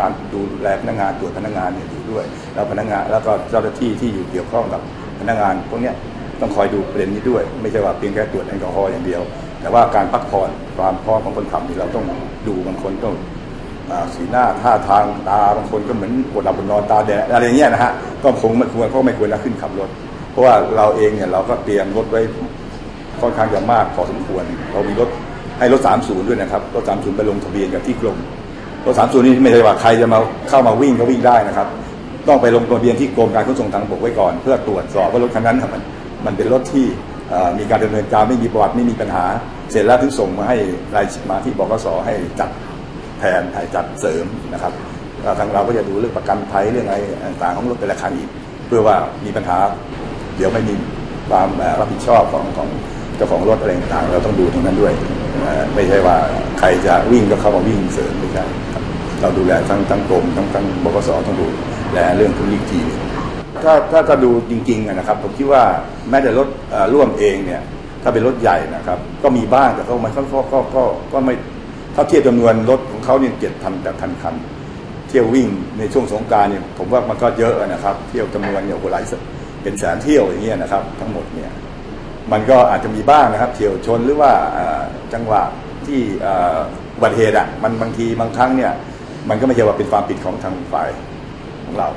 [0.00, 2.24] การดูแลพนักงานตรวจพนักงานเนี่ยอยู่ด้วย
[2.54, 4.80] แล้วพนักงานแล้วก็เจ้าหน้าที่ที่อยู่เกี่ยวข้องกับ
[5.20, 5.92] พนักงานพวกนี้
[6.40, 9.22] ต้องคอยดูประเด็นนี้ด้วย ไม่ใช่ว่าเพียงแค่ตรวจแอลกอฮอล์อย่างเดียว
[9.60, 12.04] แต่ว่าการพักผ่อนความพร้อมของคนขับนี่เราต้อง
[12.48, 13.14] ดูบางคนต้อง
[14.14, 17.92] สีหน้าท่าทางตาบางคนก็เหมือนปวดหลับปวดนอนตาแดงอะไรอย่างเงี้ยนะฮะ
[18.22, 19.88] ก็คงไม่ควรก็ไม่ควรจะขึ้นขับรถ
[20.30, 22.20] เพราะว่าเราเองเนี่ยเราก็เตรียมรถไว้
[23.20, 25.08] ค่อนข้างจะมากพอสมควร เรามีรถ
[25.58, 28.16] ให้รถ 30 ด้วยนะครับรถ 30 ไปลงทะเบียนกับที่กรม
[28.86, 30.18] รถ 30 นี่ไม่ใช่ว่าใครจะมา
[30.48, 31.68] เข้ามาวิ่งก็วิ่งได้นะครับ
[32.28, 35.82] ต้องไปลงทะเบียนที่กรมการขนส่งทางบกไว้ก่อน เพื่อตรวจสอบว่ารถคันนั้นน่ะมัน
[36.26, 36.86] มันเป็นรถที่
[37.58, 39.24] มีการดำเนินการไม่มีประวัติไม่มีปัญหา
[39.70, 40.56] เสร็จแล้วถึงส่งมาให้
[40.96, 42.50] รายมาที่บกสให้จัด
[43.18, 44.72] แทนถ่ายจัดเสริมนะครับ
[45.38, 48.28] ทางเราก็จะดูเรื่องประกันภัยเรื่องอะไรต่างๆของรถแต่ละคันอีก
[48.66, 49.58] เพื่อว่ามีปัญหา
[50.36, 50.74] เดี๋ยวไม่มี
[51.30, 51.48] ความ
[51.80, 52.68] รับผิดชอบของของ
[53.16, 54.92] เจ้าของรถอะไรต่างๆ เราต้องดูตรงนั้นด้วย
[55.74, 56.16] ไม่ใช่ว่า
[56.58, 58.44] ใครจะวิ่งก็เข้ามาวิ่งเสริมไม่ใช่
[59.20, 61.46] เราดูแลทั้งทั้งกรมทั้งทั้งบกสต้องดู
[61.92, 62.80] แลเรื่องพวกนี้อีกที
[63.64, 65.62] ถ้าถ้าจะดูจริงๆอะนะครับ ผมคิดว่า
[66.10, 66.48] แม้แต่รถ
[66.94, 67.60] ร่วมเองเนี่ย
[68.02, 71.34] ถ้าเป็นรถใหญ่นะครับ ก็มีบ้างแต่ก็มันก็ก็ก็ก็ก็ไม่
[71.94, 74.34] ถ้าเทียบจำนวนรถของเขาเนี่ยเจ็ดพันแปดพันคัน
[75.08, 79.04] เที่ยววิ่งในช่วงสงการเนี่ยผมว่ามันก็เยอะนะครับ เที่ยวจำนวนเนี่ยโหหลาย
[79.62, 81.50] เป็นแสนเที่ยวอย่างเงี้ยนะครับ ทั้งหมดเนี่ย
[82.32, 84.32] มันก็อาจจะมีบ้างนะครับเที่ยวชนหรือว่า
[85.14, 85.42] จังหวะ
[85.86, 86.58] ที่อ่อ
[86.94, 88.72] อุบัติเหตุอะมันบางทีบางครั้งเนี่ย
[89.28, 90.88] มันก็ไม่ใช่ว่าเป็นความผิดของทางฝ่าย
[91.64, 91.88] ของเรา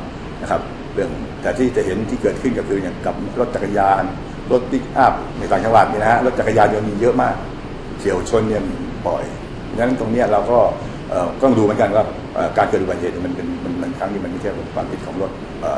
[0.41, 0.61] นะครับ
[0.93, 1.09] เรื่อง
[1.41, 4.03] แต่ที่จะเห็นที่เกิดขึ้นก็คืออย่างกับรถจักรยาน
[4.51, 7.35] รถปิกอัพในต่างจังหวัดนี่นะฮะรถจักรยานยนต์มีเยอะมาก
[7.99, 8.61] เฉียวชนเนี่ย
[9.07, 9.23] บ่อย
[9.77, 10.59] ดังนั้นตรงนี้เราก็
[11.41, 12.03] ต้องดูเหมือนกันว่า
[12.57, 15.31] การเกิดอุบัติเหตุมันเป็นมันมันครั้งนี้มันไม่ใช่ความผิดของรถ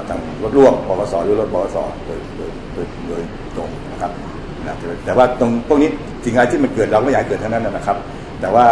[0.09, 3.21] ทางรถร่วมบกสหรือรถบกสโดยโดยโดยโดย
[3.55, 4.11] ตรงนะครับ
[4.65, 5.89] นะแต่แต่ว่าตรงพวกนี้
[6.23, 7.97] สิ่งอะไรที่มันเกิดเราก็ไม่อยากเกิดเทั้งนั้นนะครับ
[8.41, 8.65] แต่ว่า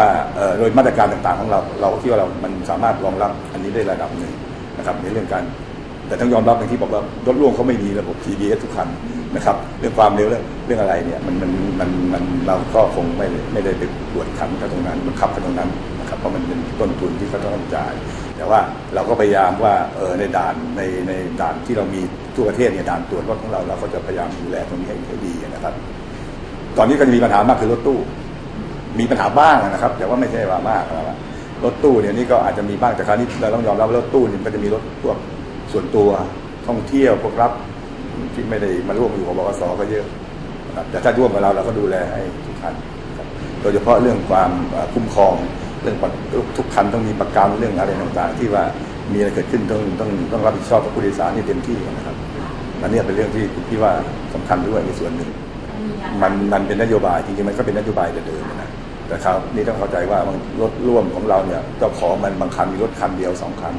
[0.60, 4.34] โดยมาตรการต่างๆของเราเราคิดว่าเรามันสามารถรองรับอันนี้ได้ระดับหนึ่ง
[4.78, 5.44] นะครับในเรื่องการ
[6.12, 8.88] แต่ต้องยอมรับอย่างที่บอกว่ารถร่วมเขาไม่มีระบบ TBS ทุกคัน
[9.36, 15.70] นะครับเรื่องความเร็วเรื่องเรื่องอะไรเนี่ยมันมันมันมันเราก็คงไม่ไม่ได้ไปตรวจขันกันตรงนั้นบังคับกันตรงนั้น
[16.00, 17.94] นะครับเพราะมันเป็นต้นทุนที่เขาต้องจ่าย
[18.38, 18.60] แต่ว่า
[18.94, 22.02] เราก็พยายามว่าเออในด่านในในด่านที่เรามี
[22.36, 25.74] ทั่วประเทศเนี่ยด่านตรวจรถของเราเราก็จะพยายามดูแลตรงนี้ให้ดีนะครับ
[26.78, 28.00] ตอนนี้ก็จะมีปัญหามากคือรถตู้
[29.00, 31.18] มีปัญหาบ้างนะครับ แต่ว่าไม่ใช่ว่ามากนะครับ
[31.64, 35.18] รถตู้เนี่ยนี่ก็อาจจะมีบ้างแต่คราวนี้เราต้องยอมรับว่ารถตู้เนี่ยมันก็จะมีรถพวก
[35.72, 36.10] ส่วนตัว
[36.68, 37.52] ท่องเที่ยวพวกรับ
[38.34, 40.06] ที่ไม่ได้มาร่วมอยู่กับบกสก็เยอะ
[40.68, 42.74] นะครับแต่ถ้าร่วมกับเราเราก็ดูแลให้ทุกคัน
[43.62, 44.52] โดยเฉพาะเรื่องความ
[44.94, 45.34] คุ้มครอง
[45.82, 45.96] เรื่อง
[46.58, 48.64] ทุกคันต้องมีประกันเรื่องอะไรต่างๆ ที่ว่า
[49.14, 52.16] มีอะไรเกิดขึ้นต้องต้องต้องรับผิดชอบกับผู้โดยสารที่เต็มที่นะครับ
[52.82, 53.92] อันนี้เป็นเรื่องที่ที่ว่า
[54.34, 55.30] สำคัญด้วยในส่วนหนึ่ง
[56.22, 58.70] มันมันเป็นนโยบายจริงๆมันก็เป็นนโยบายเดิมนะ
[59.08, 60.20] แต่ครับนี่ต้องเข้าใจว่า
[60.62, 63.74] รถร่วมของเราเนี่ยเจ้าของมันบางคันมีรถคันเดียวสองคัน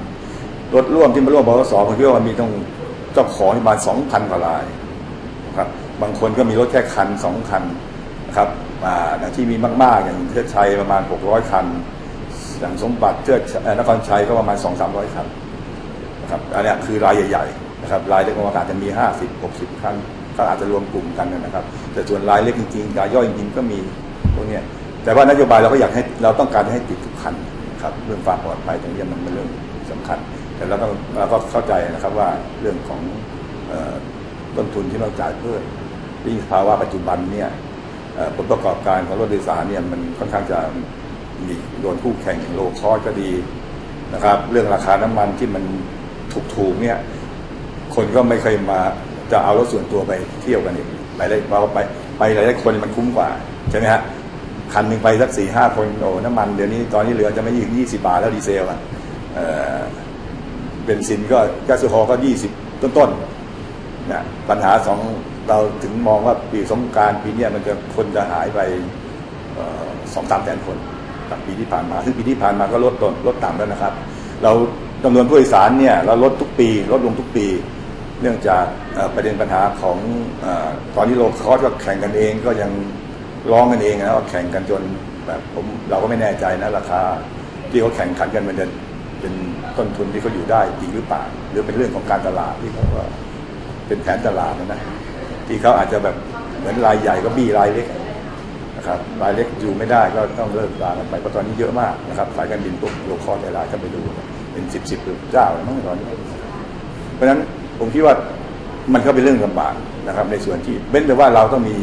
[0.75, 2.51] รถร่วมที่มาร่วมบขสผมคิดว่ามีต้อง
[3.15, 4.65] เจ้าของประมาณสองพันกว่าราย
[5.47, 5.69] นะครับ
[6.03, 7.63] บางคนก็มีรถแค่คันสองคัน
[8.29, 8.49] นะครับ
[8.85, 11.67] อ่าที่มีมาก ๆ อย่างเทศชัยประมาณหกร้อยคัน
[12.61, 15.27] อย่างสมบัติเทือกเอ่อนครชัยก็ประมาณ 2 3 0 0 คัน
[16.23, 19.95] นะครับอันนี้คือรายใหญ่ๆนะครับรายเล็กๆอาจจะมี 50 60 คัน
[20.37, 23.79] ก็อาจจะรวมกลุ่มกันนะครับ แต่ส่วนรายเล็กจริงๆรายย่อยจริงๆก็มี
[24.35, 24.59] พวกนี้
[25.05, 27.35] แต่ว่านโยบายเราก็อยากให้เราต้องการให้ติดทุกคัน
[27.83, 29.49] ครับเรื่องความปลอดภัยตรงนี้มันเป็นเรื่อง
[29.91, 30.19] สำคัญ
[30.57, 32.29] แต่เราต้องเราก็เข้าใจนะครับว่า
[32.61, 33.01] เรื่องของ
[33.71, 33.95] ออ
[34.57, 35.63] ต้นทุนที่เราจ่ายเพิ่ม
[36.23, 37.49] ที่ภาวะปัจจุบันเนี่ย
[38.37, 40.59] ผลประกอบการของรถโดยสารเนี่ยมันค่อนข้างจะ
[41.47, 43.31] มีโดนคู่แข่งอย่างโลคอสก็ดี
[44.15, 45.65] นะครับ เรื่องราคาน้ำมันที่มัน
[46.55, 46.99] ถูกๆเนี่ย
[47.95, 48.81] คนก็ไม่เคยมา
[49.33, 51.79] จะเอารถส่วนตัวไปเที่ยวกันอีกหลายๆเราไป
[52.19, 53.29] ไปหลายๆคนมันคุ้มกว่า
[53.71, 54.03] ใช่ไหมฮะ
[54.73, 58.79] คันหนึ่งไปสักสี่ห้าคนโอ้น้ำมันเดี๋ยวนี้ตอนนี้เหลือจะไม่ยี่ยี่สิบาทแล้วดีเซลอะ
[59.35, 59.47] เอ่
[59.79, 59.81] อ
[60.85, 64.99] เบนซินก็แก๊สโซฮอล์ก็ยี่สิบต้นๆนะปัญหาสอง
[65.49, 68.59] เราถึงมองว่าปีสงการปีเนี้ยมันจะคนจะหายไป
[70.15, 70.77] สองสามแสนคน
[71.31, 73.93] จากปีที่ผ่านมา ซึ่งปีที่ผ่านมาก็ลดลงลดต่ำแล้วนะครับ
[74.43, 74.53] เรา
[75.05, 77.47] จำนวนผู้โดยสารเนี่ยเราลดทุกปี ลดลงทุกปี
[78.21, 78.65] เนื่องจาก
[79.15, 79.99] ประเด็นปัญหาของ
[80.45, 80.47] อ
[80.97, 82.71] ตอนนี้โลคอสก็แข่งกันเองก็ยัง
[83.53, 84.83] ร้องกันเองนะว่าแข่งกันจน
[85.27, 87.01] แบบผมเราก็ไม่แน่ใจนะราคา
[87.71, 88.67] ที่เขาแข่งขันกันมันจะ
[89.23, 89.35] เป็น
[89.79, 93.07] ต้นทุนที่เขาอยู่ได้จริงหรือเปล่าหรือเป็นเรื่องของการตลาดที่เขาว่า
[93.87, 94.81] เป็นแผนตลาดนะนะ
[95.47, 96.17] ที่เขาอาจจะแบบ
[96.59, 97.87] เหมือนรายใหญ่ก็บี้รายเล็ก
[98.77, 104.01] นะครับรายเล็กอยู่ไม่ได้ก็ต้องเลิกลากันไปเพราะตอนนี้เยอะมากนะครับสายการบินพวกโลคอสหลายๆก็ไปดู
[104.53, 104.99] เป็นสิบสิบ
[105.33, 106.07] เจ้าแล้วมั้งตอนนี้
[107.15, 107.41] เพราะฉะนั้น
[107.79, 108.15] ผมคิดว่า
[108.95, 109.75] มันก็เป็นเรื่องลำบาก
[110.09, 111.77] นะครับ ในส่วนที่เบ้นแต่ว่าเราต้องมี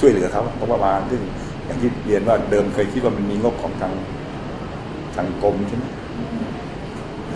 [0.00, 1.20] ช่วยเหลือเขาเพราะประมาณซึ่ง
[1.66, 3.92] อย่างที่เรียนว่าเดิมเคยคิดว่ามันมีงบของทาง
[5.16, 5.84] ทางกรมใช่ไหม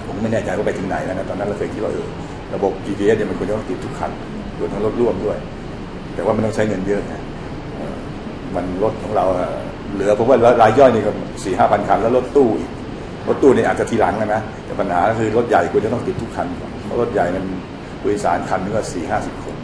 [0.06, 2.06] ผมไม่แน่ใจว่าไปถึงไหนแล้วนะตอนนั้นเราเคยคิดว่าเออ
[2.54, 4.10] ระบบ GPS เนี่ยมันควรจะต้องติดทุกคัน
[4.58, 5.38] รวมทั้งรถร่วมด้วย
[6.14, 7.22] แต่ว่ามันต้องใช้เงินเยอะนะ
[8.56, 9.24] มันรถของเรา
[9.94, 11.12] เหลือผมว่ารายย่อยนี่ก็
[11.44, 12.70] สี่ห้าพันคันแล้วรถตู้อีก
[13.28, 17.44] รถตู้นี่อาจจะทีหลังนะนะแต่ปัญหาคือรถใหญ่ควรจะต้องติดทุกคันก่อนเพราะรถใหญ่มัน
[18.00, 19.56] ผู้โดยสารคันนึงก็สี่ห้าสิบคน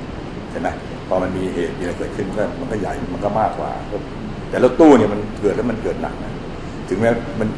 [0.51, 0.69] ใช่ไหม
[1.09, 3.71] พอมันมีเหตุมีอะไรเกิดขึ้นก็มันก็ใหญ่มันก็มากกว่า
[4.51, 6.33] แต่รถตู้เนี่ยมันเกิดแล้วมันเกิดหนักนะ
[6.89, 7.49] ถึงแม้มัน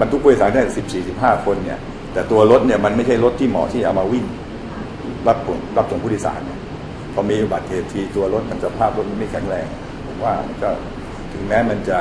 [0.00, 1.78] บรรทุกผู้โดยสารได้สิบสี่สิบห้าคนเนี่ย
[2.12, 4.24] แต่ตัวรถเนี่ยมันไม่ใช่รถที่เหมาะที่เอามาวิ่ง
[5.28, 6.58] รับผลรับส่งผู้โดยสารเนี่ย
[7.14, 9.66] พอมีอุบัติเหตุทีตัวรถมันสภาพรถมันไม่แข็งแรง
[10.06, 10.70] ผมว่ามันก็
[11.32, 11.98] ถึงแม้มันจะ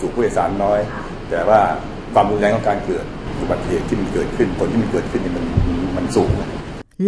[0.00, 0.80] สู่ผู้โดยสารน้อย
[1.30, 1.60] แต่ว่า
[2.14, 3.04] ความรุนแรงของการเกิด
[3.40, 5.44] อุบัติเหตุที่มันเกิดขึ้นผลที่มันเกิดขึ้นเนี่ยมัน
[5.96, 6.30] มันสูง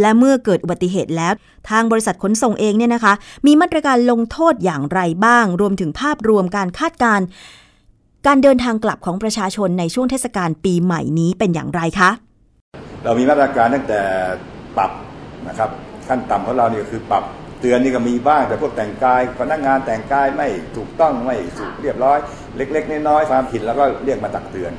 [0.01, 1.33] และเมื่อเกิดอุบัติเหตุแล้ว
[1.71, 3.15] ทางบริษัทขนส่งเองเนี่ยนะคะ
[3.47, 7.27] มีมาตรการลงโทษอย่างไรบ้าง รวมถึงภาพรวมการคาดการณ์
[8.27, 12.11] การเดินทางกลับของประชาชนในช่วงเทศกาลปีใหม่นี้เป็นอย่างไรคะ
[13.05, 14.01] เรามีมาตรการตั้งแต่
[14.77, 14.93] ปรับ
[15.49, 15.71] นะครับ
[16.09, 17.25] ขั้นต่ำของเราเนี่ยคือปรับ
[17.61, 22.19] เตือนนี่ก็มีบ้างแต่พวกแต่งกายพนักงานแต่งกายไม่ถูกต้องไม่สุเรียบร้อย
[22.57, 24.73] เล็ก ๆ น้อยๆความผิดแล้วก็เรียกมาตักเตือน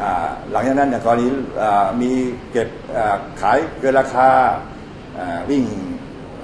[0.00, 0.02] อ
[0.52, 1.26] หลังจากนั้นเนี่ยกรณี
[2.02, 2.10] มี
[2.52, 2.68] เก็บ
[3.40, 4.28] ขายเกินราคา
[5.50, 5.64] วิ่ง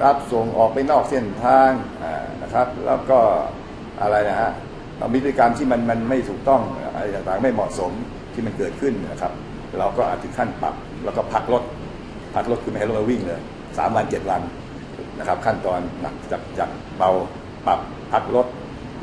[0.04, 1.70] รับส่งออกไปนอกเส้นทาง
[2.42, 3.18] นะครับ แล้วก็
[4.02, 4.50] อะไรนะฮะ
[5.12, 6.60] มีพฤติกรรมที่มันมันไม่ถูกต้อง
[6.94, 7.92] อะไรต่างๆไม่เหมาะสม
[8.32, 9.32] ที่มันเกิดขึ้นนะครับ
[9.78, 11.62] เราก็อาจถึงขั้นปรับแล้วก็พักรถ
[12.34, 13.40] พักรถคือไม่ให้รถมาวิ่งเลย
[13.78, 14.40] สามวันเจ็ดวัน
[15.18, 17.10] นะครับขั้นตอนหนักจากจากเบา
[17.66, 17.80] ปรับ
[18.12, 18.46] พักรถ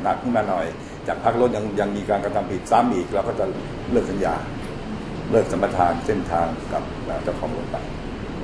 [0.02, 0.66] หนักขึ้นมาหน่อย
[1.08, 3.44] จากพักรถยังยังมีการกระทำผิดซ้ำอีกเราก็จะ
[3.90, 4.34] เลิกสัญญา
[5.30, 6.82] เลิกสัมปทานเส้นทางกับ
[7.24, 7.76] เจ้าของรถไป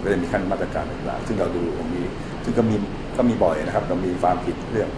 [0.02, 1.62] ก็จะมีขั้นมาตรการต่างๆซึ่งเราดู
[1.94, 2.02] มี
[2.44, 2.76] ซึ่งก็มี
[3.16, 4.90] ก็มีบ่อยนะครับเรามีความผิดเรื่อง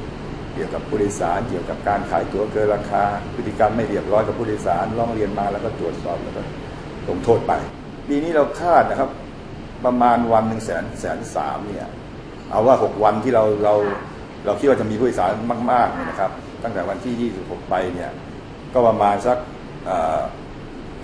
[0.54, 3.02] เกี่ยวกับผู้โดยสาร เกี่ยวกับการขายตั๋วเกินราคา
[3.34, 6.42] พฤติกรรมไม่เรียบร้อยกับผู้โดยสารร้องเรียนมาแล้วก็ตรวจสอบแล้วก็
[7.08, 7.52] ลงโทษไป
[8.08, 9.10] ปีนี้เราคาดนะครับ
[9.84, 11.88] ประมาณวันหนึ่งแสนแสนสามเนี่ย
[12.50, 13.74] เอาว่าหกวันที่เราเรา
[14.46, 15.32] เราคิดว่าจะมีผู้โดยสาร
[15.72, 16.30] มากๆเนี่ยนะครับ
[16.62, 18.10] ตั้งแต่วันที่ยี่สิบหกไปเนี่ย
[18.72, 19.38] ก็ประมาณสัก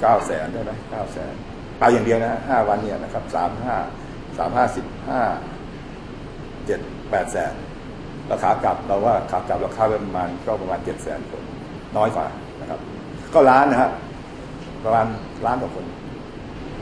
[0.01, 1.35] เก้าแสนได้ไหมเก้าแสน
[1.79, 3.77] ไปอย่างเดียวนะห้าวันเนี่ยนะครับสามห้า
[4.39, 5.23] สามห้าสิบห้า
[6.67, 6.81] เจ็ด
[7.11, 7.53] แปดแสน
[8.29, 11.43] แล้วขากลับเราว่าขากลับเราคาดประมาณก็ประมาณเจ็ดแสนคน
[11.97, 12.27] น้อยกว่า
[12.61, 12.81] นะครับ
[13.35, 13.91] ก็ล้านนะครับ
[14.85, 15.07] ประมาณ
[15.47, 15.85] ล้านกว่าคน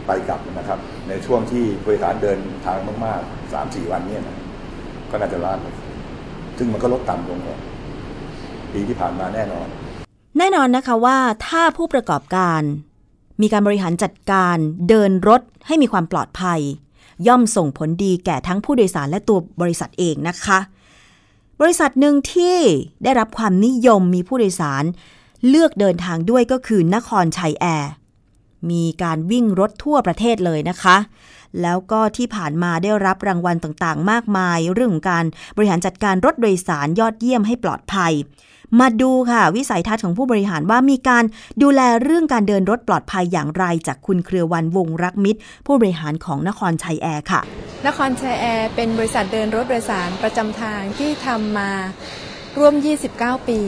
[0.07, 0.79] ไปกลับนะครับ
[1.09, 4.37] ในช่วงที่ผู้โดยสารเดินทางมากๆสามสี่วันเนี่ยนะ
[5.11, 5.59] ก็น่าจะล้าน
[6.59, 7.59] ซึ่งมันก็ลดต่ำลงกว่า
[8.73, 9.67] ปีที่ผ่านมาแน่นอน
[10.39, 12.63] แน่นอนนะคะว่าถ้าผู้ประกอบการ
[13.43, 14.57] มีการบริหารจัดการ
[14.89, 16.61] เดินรถให้มีความปลอดภัย
[17.29, 20.59] ย่อมส่งผลดีแก่ทั้งผู้โดยสารและตัวบริษัทเองนะคะ
[21.61, 22.59] บริษัทหนึ่งที่
[23.05, 24.85] ได้รับความนิยมมีผู้โดยสาร
[25.49, 27.93] เลือกเดินทางด้วยก็คือนครชัยแอร์
[28.71, 30.97] มีการวิ่งรถทั่วประเทศเลยนะคะ
[31.63, 35.25] แล้วก็ที่ผ่านมาได้รับรางวัลต่างๆ มากมาย เรื่องของการ
[35.57, 38.13] บริหารจัดการรถโดยสารยอดเยี่ยมให้ปลอดภัย
[38.81, 41.25] มาดูค่ะ วิสัยทัศน์ของผู้บริหารว่ามีการ
[41.63, 47.41] ดูแลเรื่องการเดินรถปลอดภัยอย่างไรจากคุณเครือวันวงรักมิตร ผู้บริหารของนครชัยแอร์ค่ะ
[47.87, 51.71] นครชัยแอร์เป็นบริษัทเดินรถโดยสารประจำทางที่ทำมา
[52.59, 52.75] ร่วม
[53.13, 53.61] 29 ปี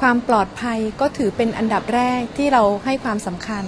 [0.00, 3.64] ความปลอดภัยก็ถือเป็นอันดับแรกที่เราให้ความสำคัญ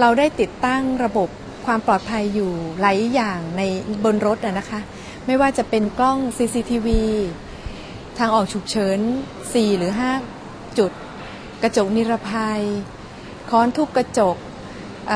[0.00, 1.28] เราได้ติดตั้งระบบ
[1.66, 3.62] ความปลอดภัยอยู่หลายอย่างใน
[4.04, 4.80] บนรถนะคะ
[5.26, 6.88] ไม่ว่าจะเป็นกล้อง CCTV
[8.18, 8.98] ทางออกฉุกเฉิน
[9.38, 9.92] 4 หรือ
[10.34, 10.92] 5 จุด
[11.62, 12.60] กระจกนิรภัย
[13.50, 14.36] ค้อนทุบกระจก
[15.08, 15.10] เ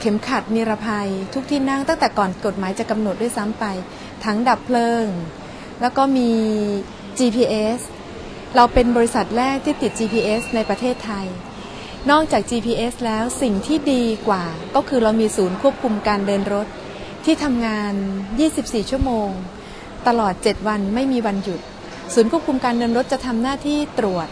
[0.00, 3.64] เข็มขัดนิรภัย ทุกที่นั่งตั้งแต่ก่อนกฎหมายจะกำหนดด้วยซ้ำไป
[4.24, 5.06] ทั้งดับเพลิง
[5.80, 6.30] แล้วก็มี
[7.18, 7.80] GPS
[8.56, 11.26] เราเป็นบริษัทแรกที่ติด GPS ในประเทศไทย
[12.10, 14.44] นอกจาก GPS แล้วสิ่งที่ดีกว่า
[14.74, 16.66] ก็คือเรามีศูนย์ควบคุมการเดินรถ
[17.24, 17.92] ที่ทำงาน
[18.42, 19.28] 24 ชั่วโมง
[20.08, 21.60] ตลอด 7 วันไม่มีวันหยุด
[22.14, 24.28] ศูนย์ควบคุมการเดินรถจะทำหน้าที่ตรวจ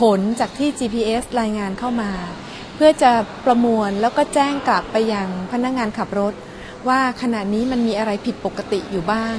[0.00, 2.10] ผลจากที่ GPS รายงานเข้ามา
[2.74, 3.10] เพื่อจะ
[3.44, 6.34] ประมวลแล้วก็แจ้งกลับไปยังพนักงงานขับรถ
[6.88, 9.36] ว่าขณะนี้มันมีอะไรผิดปกติอยู่บ้าง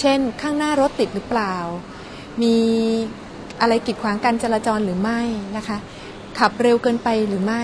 [0.00, 1.56] เช่น ข้างหน้ารถติดหรือเปล่า
[2.42, 2.56] มี
[3.60, 5.20] อะไรกีดขวางการจราจรหรือไม่
[5.56, 5.78] นะคะ
[6.38, 7.62] ขับเร็วเกินไปหรือไม่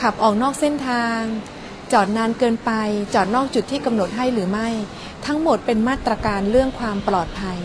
[0.00, 1.20] ขับออกนอกเส้นทาง
[1.92, 2.72] จอดนานเกินไป
[3.14, 4.68] จอดนอกจุดที่กำหนดให้หรือไม่
[5.26, 7.58] ทั้งหมดเป็นมาตรการเรื่องความปลอดภัย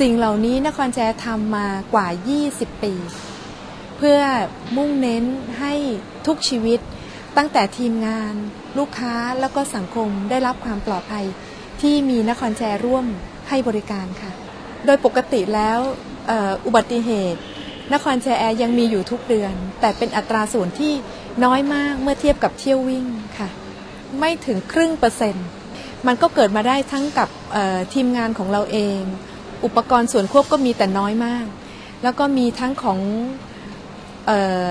[0.00, 2.08] สิ่งเหล่านี้นครแจทำมากว่า
[2.44, 2.94] 20 ปี
[3.96, 4.18] เพื่อ
[4.76, 5.24] มุ่งเน้น
[5.58, 5.72] ให้
[6.26, 6.80] ทุกชีวิต
[7.36, 8.34] ตั้งแต่ทีมงาน
[8.78, 11.26] ลูกค้าแล้วก็สังคมได้รับความปลอดภัย
[11.80, 13.06] ที่มีนครแจร่วม
[13.48, 14.30] ให้บริการค่ะ
[14.86, 15.78] โดยปกติแล้ว
[16.66, 17.40] อุบัติเหตุ
[17.92, 20.92] นครแชแอร์ยังมีอยู่ทุกเดือน แต่เป็นอัตราส่วนที่
[21.44, 23.06] น้อยมากเมื่อเทียบกับเที่ยววิ่ง
[23.38, 23.48] ค่ะ
[24.18, 25.46] ไม่ถึงครึ่งเปอร์เซ็นต์
[26.06, 27.28] มันก็เกิดมาได้ทั้งกับ
[27.94, 29.00] ทีมงานของเราเอง
[29.64, 31.44] อุปกรณ์ส่วนควบก็มีแต่น้อยมาก
[32.02, 32.98] แล้วก็มีทั้งของ
[34.28, 34.30] อ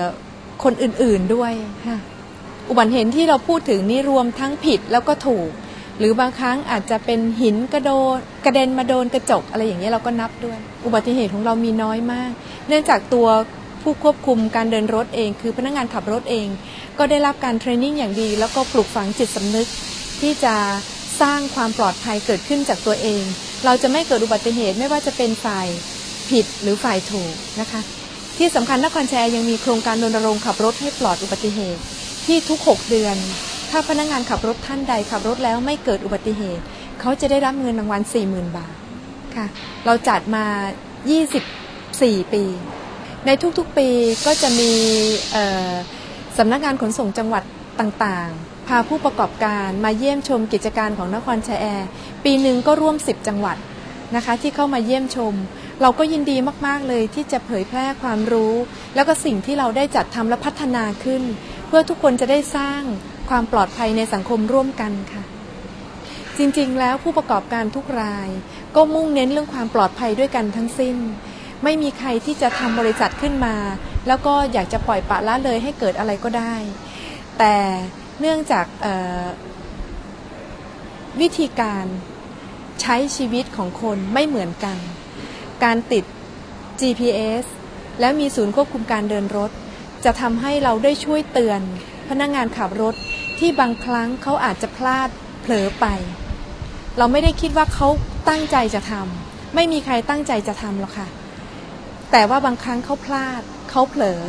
[0.64, 1.52] คนอื่นๆด้วย
[1.86, 1.98] ค่ะ
[2.70, 5.50] อุบัติเหตุที่เราพูดถึงนี่รวมทั้งผิดแล้วก็ถูก
[5.98, 12.30] หรือบางครั้งอาจจะเป็นหินกระโดดกระเด็นมาโดนกระจกอะไรอย่างเงี้ยเราก็นับด้วย อุบัติเหตุของเรามีน้อยมาก
[12.68, 13.28] เนื่องจากตัว
[13.82, 16.46] ผู้ควบคุมการเดินรถเอง คือพนักงานขับรถเอง
[16.98, 19.68] ก็ได้รับการเทรนนิ่งอย่างดี แล้วก็ปลูกฝังจิตสำนึก
[20.20, 20.54] ที่จะ
[21.20, 23.22] สร้างความปลอดภัยเกิดขึ้นจากตัวเอง
[23.64, 25.66] เราจะไม่เกิดอุบัติเหตุไม่ว่าจะเป็นฝ่าย
[26.30, 27.80] ผิดหรือฝ่ายถูกนะคะ
[28.38, 31.82] ที่สำคัญนครแชร์ยังมีโครงการรณรงค์ขับรถให้ปลอดอุบัติเหตุ
[32.26, 33.16] ที่ทุก 6 เดือน
[33.70, 36.64] ถ้าพนักงานขับรถท่านใดขับรถแล้วไม่เกิดอุบัติเหตุ
[37.00, 38.74] เขาจะได้รับเงินรางวัล40,000 บาท
[39.36, 39.46] ค่ะ
[39.86, 40.44] เราจัดมา
[41.58, 42.44] 24 ปี
[43.26, 43.88] ในทุกๆปี
[44.26, 44.72] ก็จะมี
[46.38, 47.42] สำนักงานขนส่งจังหวัด
[47.80, 51.88] ต่างๆ พาผู้ประกอบการมาเยี่ยมชมกิจการของนครชัยแอร์
[52.24, 53.56] ปีหนึ่งก็ร่วม 10 จังหวัด
[54.16, 55.34] นะคะที่เข้ามาเยี่ยมชม
[55.82, 58.54] เราก็ยินดีมากๆเลยที่จะเผยแพร่ความรู้
[58.94, 61.22] แล้วก็สิ่งที่เราได้จัดทำและพัฒนาขึ้น
[61.66, 62.82] เพื่อทุกคนจะได้สร้าง
[63.28, 65.22] ความปลอดภัยในสังคมร่วมกันค่ะ
[66.38, 68.28] จริงๆ แล้วผู้ประกอบการทุกราย
[68.76, 70.96] ก็มุ่งเน้นเรื่องความปลอดภัยด้วยกันทั้งสิ้น
[71.64, 73.56] ไม่มีใครที่จะทำบริษัทขึ้นมา
[74.08, 76.54] แล้วก็อยากจะปล่อยปะละเลยให้เกิดอะไรก็ได้
[77.38, 77.54] แต่
[78.20, 78.66] เนื่องจาก
[81.20, 81.86] วิธีการ
[82.80, 84.78] ใช้ชีวิตของคนไม่เหมือนกัน
[85.64, 86.04] การติด
[86.80, 87.44] GPS
[88.00, 89.50] แล้วมีศูนย์ควบคุมการเดินรถ
[90.04, 91.60] จะทำให้เราได้ช่วยเตือน
[92.08, 92.94] พนักงงานขับรถ
[93.38, 95.08] ที่บางครั้งเขาอาจจะพลาด
[95.40, 95.86] เผลอไป
[96.98, 97.88] เราไม่ได้คิดว่าเขา
[98.28, 101.08] ตั้งใจจะทำไม่มีใครตั้งใจจะทำหรอกค่ะ
[102.10, 104.22] แต่ว่าบางครั้งเขาพลาดเขาเผลอ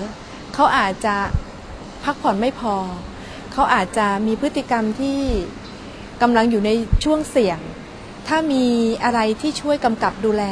[0.54, 1.16] เขาอาจจะ
[2.04, 2.76] พักผ่อนไม่พอ
[3.54, 5.20] เขาอาจจะมีพฤติกรรมที่
[6.22, 6.72] กำลังอยู่ใน
[7.04, 7.60] ช่วงเสี่ยง
[8.28, 8.66] ถ้ามี
[9.04, 10.44] อะไรที่ช่วยกำกับดูแล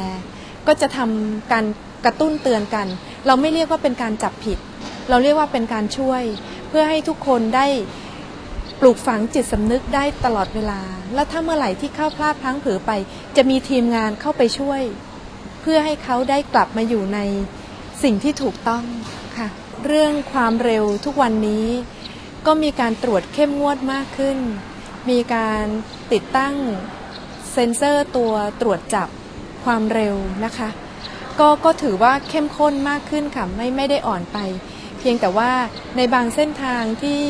[0.66, 1.64] ก็จะทำการ
[2.04, 2.86] กระตุ้นเตือนกัน
[3.26, 4.58] เราไม่เรียกว่าเป็นการจับผิด
[5.08, 6.22] เราเรียกว่าเป็นการช่วย
[6.68, 7.66] เพื่อให้ทุกคนได้
[8.80, 10.80] ปลูกฝังจิตสำนึกได้ตลอดเวลา
[11.14, 12.90] แล้วถ้าเมื่อไหร่ที่เข้าพลาดพลั้งเผลอไป
[13.36, 14.82] จะมีทีมงานเข้าไปช่วย
[15.60, 17.18] เพื่อให้เขาได้กลับมาอยู่ใน
[18.02, 18.84] สิ่งที่ถูกต้อง
[19.36, 19.48] ค่ะ
[19.86, 21.66] เรื่องความเร็วทุกวันนี้
[22.46, 24.38] ก็มีการตรวจเข้มงวดมากขึ้น
[25.10, 25.64] มีการ
[26.12, 26.54] ติดตั้ง
[27.52, 29.08] เซ็นเซอร์ตัวตรวจจับ
[29.64, 30.68] ความเร็วนะคะ
[31.38, 34.38] ก็ก็ถือว่าเข้มข้นมากขึ้นค่ะไม่ไม่ได้อ่อนไป
[34.98, 35.50] เพียงแต่ว่า
[35.96, 37.22] ในบางเส้นทางที่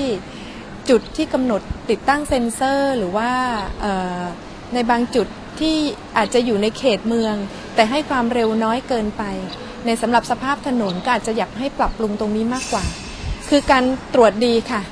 [0.90, 1.60] จุดที่กำหนด
[1.90, 3.30] ติดตั้งเซ็นเซอร์ หรือว่า
[4.74, 5.26] ในบางจุด
[5.60, 5.76] ที่
[6.16, 7.34] อาจจะอยู่ในเขตเมือง
[7.74, 9.22] แต่ให้ความเร็วน้อยเกินไป
[9.86, 12.84] ในสำหรับสภาพถนนก็อาจจะอยากให้ปรับปรุงตรงนี้มากกว่า
[13.48, 14.82] คือการตรวจดีค่ะ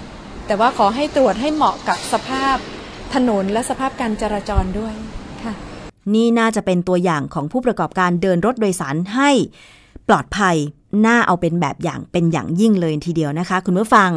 [0.46, 2.56] แต่ว่าขอให้ตรวจให้เหมาะกับสภาพ
[3.14, 4.94] ถนนและสภาพการจราจรด้วย
[5.42, 5.52] ค่ะ
[6.14, 9.30] นี่น่าจะเป็นตัวอย่างของผู้ประกอบการเดินรถโดยสารให้
[10.08, 10.56] ปลอดภัย
[11.06, 14.10] น่าเอาเป็นแบบอย่างเป็นอย่างยิ่งเลยทีเดียวนะคะ คุณผู้ฟัง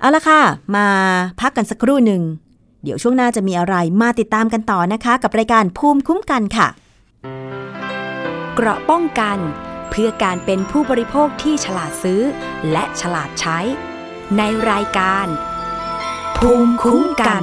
[0.00, 0.40] เอาละค่ะ
[0.76, 0.86] มา
[1.40, 2.22] พักกันสักครู่หนึ่ง
[2.82, 6.68] เดี๋ยวช่วงหน้าจะมีอะไรมาติดตามกันต่อนะคะ กับรายการภูมิคุ้มกันค่ะ
[8.54, 9.38] เกราะป้องกัน
[9.90, 12.22] เพื่อการเป็นผู้บริโภคที่ฉลาดซื้อ
[12.72, 13.58] และฉลาดใช้
[14.36, 15.26] ในรายการ
[16.38, 17.42] ภูมิคุ้มกันตั้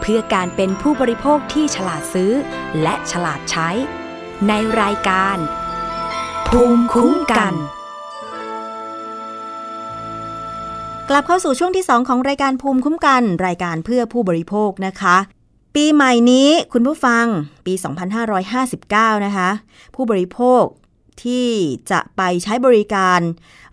[0.00, 2.32] เพื่อการเป็นผู้บริโภคที่ฉลาดซื้อ
[2.82, 3.68] และฉลาดใช้
[4.48, 5.36] ในรายการ
[6.48, 7.54] ภูมิคุ้มกัน
[11.08, 15.16] กลับเข้าสู่ช่วงที่ 2 ของรายการภูมิคุ้มกัน รายการเพื่อผู้บริโภคนะคะ
[15.74, 17.24] ปีใหม่นี้คุณผู้ฟัง
[17.66, 17.74] ปี
[18.30, 19.50] 2559 นะคะ
[19.94, 20.62] ผู้บริโภค
[21.24, 21.48] ที่
[21.90, 23.20] จะไปใช้บริการ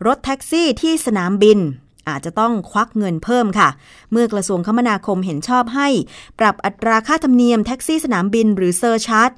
[0.06, 1.60] รถแท็กซี่ที่สนามบิน
[2.14, 3.70] อาจจะต้องควักเงินเพิ่มค่ะ
[4.12, 5.88] เมื่อกระทรวงคมนาคมเห็นชอบให้
[6.40, 9.32] ปรับอัตราค่าธรรมเนียมแท็กซี่สนามบินหรือ surcharge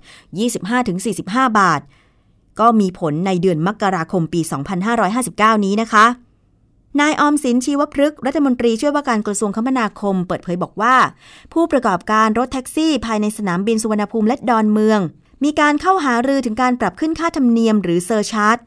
[0.78, 1.82] 25-45 บาท
[2.59, 4.41] ก็มีผลในเดือนมกราคมปี
[5.03, 6.05] 2559 นี้นะคะ
[6.99, 10.95] นายออมสินชีวะพฤกษ์รัฐมนตรีช่วยว่าการกระทรวงคมนาคม เปิดเผยบอกว่า
[11.53, 14.99] ผู้ประกอบการรถแท็กซี่ภายในสนามบินสุวรรณภูมิและดอนเมือง
[15.43, 18.58] มีการเข้าหารือถึงการปรับขึ้นค่าธรรมเนียมหรือ surcharge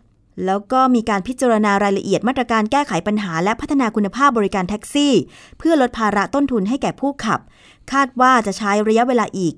[0.46, 5.14] แล้วก็มีการพิจารณารายละเอียดมาตรการแก้ไขปัญหาและพัฒนาคุณภาพบริการแท็กซี่
[5.58, 7.40] เพื่อลดภาระต้นทุนให้แก่ผู้ขับ
[7.92, 9.54] คาดว่าจะใช้ระยะเวลาอีก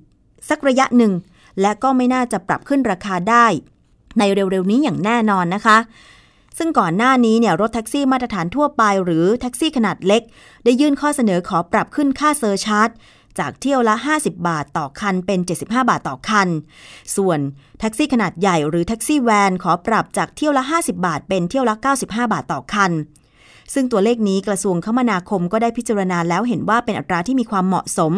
[0.48, 1.12] สักระยะหนึ่ง
[1.60, 3.46] และก็ไม่น่าจะปรับขึ้นราคาได้
[4.18, 5.78] ในเร็วๆนี้อย่างแน่นอนนะคะ
[6.58, 10.22] ซึ่งก่อนหน้านี้เนี่ยรถแท็กซี่มาตรฐานทั่วไป หรือแท็กซี่ขนาดเล็ก
[10.64, 12.90] ได้ยื่นข้อเสนอขอปรับขึ้นค่า surcharge
[13.40, 16.48] จากเที่ยวละ 50 บาทต่อคันเป็น 75 บาทต่อคัน
[17.16, 17.38] ส่วน
[17.80, 22.92] แท็กซี่ขนาดใหญ่หรือแท็กซี่แวนขอปรับจากเที่ยวละ 50 บาท เป็นเที่ยวละ 95 บาทต่อคัน
[23.74, 28.12] ซึ่งตัวเลขนี้กระทรวงคมนาคมก็ได้พิจารณาแล้วเห็นว่าเป็นอัตราที่มีความเหมาะสม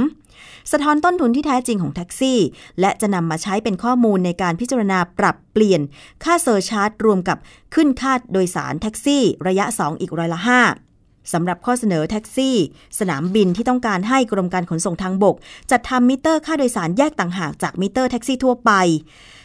[0.72, 2.38] สะท้อนต้นทุนที่แท้จริงของแท็กซี่
[2.80, 5.80] และจะนำมาใช้เป็นข้อมูลในการพิจารณาปรับเปลี่ยน
[6.24, 7.38] ค่า surcharge รวมกับ
[7.74, 10.87] ขึ้นค่าโดยสารแท็กซี่ ระยะ 2 อีกร้อยละ5
[11.32, 12.56] สำหรับข้อเสนอแท็กซี่
[12.98, 15.36] สนามบินที่ต้องการให้กรมการขนส่งทางบก
[15.70, 18.70] จัดทำมิเตอร์ค่าโดยสารแยกต่างหากจากมิเตอร์แท็กซี่ทั่วไป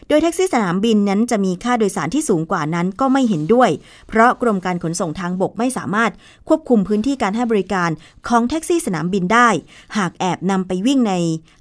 [0.10, 3.70] โดยแท็กซี่สนามบินนั้นจะมีค่าโดยสารที่สูงกว่านั้นก็ไม่เห็นด้วย
[4.08, 6.12] เพราะกรมการขนส่งทางบกไม่สามารถ
[6.48, 7.90] ควบคุมพื้นที่การให้บริการ
[8.28, 9.50] ของแท็กซี่สนามบินได้
[9.98, 11.14] หากแอบนำไปวิ่งใน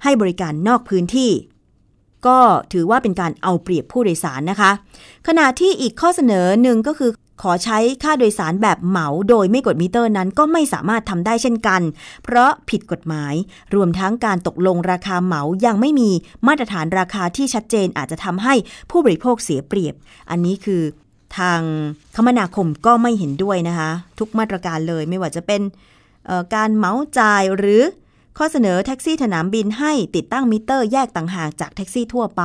[0.03, 1.31] ให้บริการนอกพื้นที่
[2.27, 2.39] ก็
[2.73, 4.71] ถือว่าเป็นการเอาเปรียบผู้โดยสารนะคะ
[5.27, 7.11] ขณะที่อีกข้อเสนอหนึ่งก็คือ
[7.41, 11.81] ขอใช้ค่าโดยสารแบบเหมาโดยไม่กดมิเตอร์นั้นก็ไม่สามารถทำได้เช่นกัน
[12.23, 13.33] เพราะผิดกฎหมาย
[13.75, 16.11] รวมทั้งการตกลงราคาเหมายังไม่มี
[16.47, 18.53] มาตรฐานราคาที่ชัดเจนอาจจะทำให้
[18.91, 19.95] ผู้บริโภคเสียเปรียบ
[20.29, 20.81] อันนี้คือ
[21.37, 21.61] ทาง
[22.15, 25.61] คมนาคมก็ไม่เห็นด้วยนะคะ ทุกมาตรการเลยไม่ว่าจะเป็น
[26.55, 27.81] การเหมาจ่ายหรือ
[28.37, 32.43] ข้อเสนอแท็กซี่สนามบินให้ติดตั้งมิเตอร์แยกต่างหากจากแท็กซี่ทั่วไป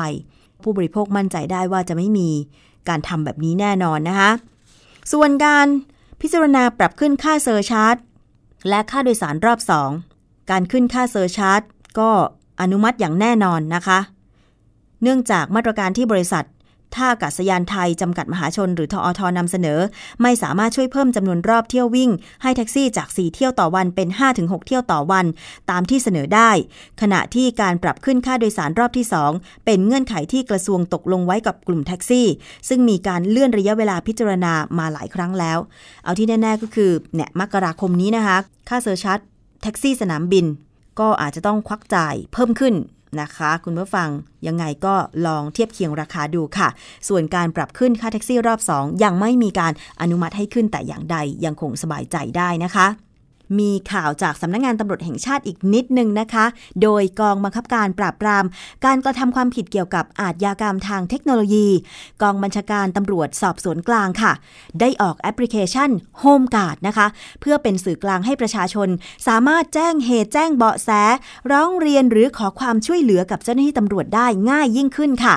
[0.62, 2.30] ผู้บริโภคมั่นใจได้ว่าจะไม่มี
[2.88, 4.30] การทำแบบนี้แน่นอนนะคะ
[5.12, 5.66] ส่วนการ
[6.20, 7.96] พิจารณาปรับขึ้นค่า surcharge
[8.68, 9.58] และค่าโดยสารรอบ
[10.04, 11.60] 2 การขึ้นค่า surcharge
[11.98, 12.10] ก็
[12.60, 13.98] อนุมัติอย่างแน่นอนนะคะ
[15.02, 16.44] เนื่องจากมาตรการที่บริษัท
[16.94, 19.78] ท่าอากาศยานไทย จำกัดมหาชนหรือทอทนำเสนอ
[20.22, 22.10] ไม่สามารถช่วยเพิ่มจำนวนรอบเที่ยววิ่ง
[22.42, 24.08] ให้แท็กซี่จาก 4 เที่ยวต่อวันเป็น
[24.38, 25.26] 5-6 เที่ยวต่อวัน
[25.70, 26.50] ตามที่เสนอได้
[27.00, 32.26] ขณะที่การปรับขึ้นค่าโดยสารรอบที่ 2 เป็นเงื่อนไขที่กระทรวงตกลงไว้กับกลุ่มแท็กซี่
[32.68, 35.58] ซึ่งมีการเลื่อนระยะเวลาพิจารณามาหลายครั้งแล้ว
[36.04, 39.20] เอาที่แน่ๆก็คือเนี่ยมกราคมนี้นะคะ ค่า surcharge
[39.62, 40.46] แท็กซี่สนามบิน
[41.00, 42.74] ก็อาจจะต้องควักจ่ายเพิ่มขึ้น
[43.20, 44.08] นะคะ คุณผู้ฟัง
[44.46, 44.94] ยังไงก็
[45.26, 46.68] ลองเทียบเคียงราคาดูค่ะ
[47.08, 52.86] ส่วนการปรับขึ้นค่าแท็กซี่รอบ 2 ยังไม่มีการอนุมัติให้ขึ้นแต่อย่างใดยังคงสบายใจได้นะคะ
[53.58, 56.44] มีข่าวจากสำนักงงานตำรวจแห่งชาติอีกนิดนึงนะคะ
[56.82, 58.44] โดยกองบังคับการปราบปราม
[58.84, 61.68] การกระทำความผิดเกี่ยวกับอาชญากรรมทางเทคโนโลยี
[62.22, 64.32] กองบัญชาการตำรวจสอบสวนกลางค่ะ
[64.80, 65.90] ได้ออกแอปพลิเคชัน
[66.22, 67.06] Home Guard นะคะ
[67.40, 68.88] เพื่อเป็นสื่อกลางให้ประชาชน
[69.28, 70.90] สามารถแจ้งเหตุแจ้งเบาะแส
[71.52, 75.36] ร้องเรียนหรือขอความช่วยเหลือกับเจ้าหน้าที่ตำรวจได้ง่ายยิ่งขึ้นค่ะ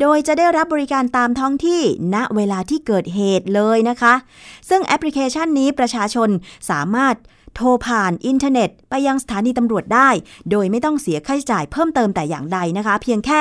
[0.00, 1.82] โดยจะได้รับบริการตามท้องที่
[2.14, 4.14] ณเวลาที่เกิดเหตุเลยนะคะ
[4.68, 6.28] ซึ่งแอปพลิเคชันนี้ประชาชน
[6.70, 7.16] สามารถ
[7.58, 10.08] โทรผ่านอินเทอร์เน็ต ไปยังสถานีตำรวจได้
[10.50, 13.40] โดยไม่ต้องเสียค่าใช้จ่ายเพิ่มเติมแต่อย่างใดนะคะ เพียงแค่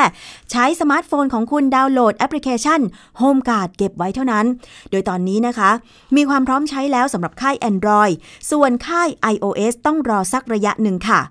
[0.51, 2.79] ใช้สมาร์ทโฟนของคุณดาวน์โหลดแอปพลิเคชัน
[3.21, 4.45] Home Guard เก็บไว้เท่านั้น
[4.91, 5.71] โดยตอนนี้นะคะ
[6.15, 8.13] มีความพร้อมใช้แล้วสำหรับค่าย Android
[8.51, 11.21] ส่วนค่าย iOS ต้องรอสักระยะหนึ่งค่ะ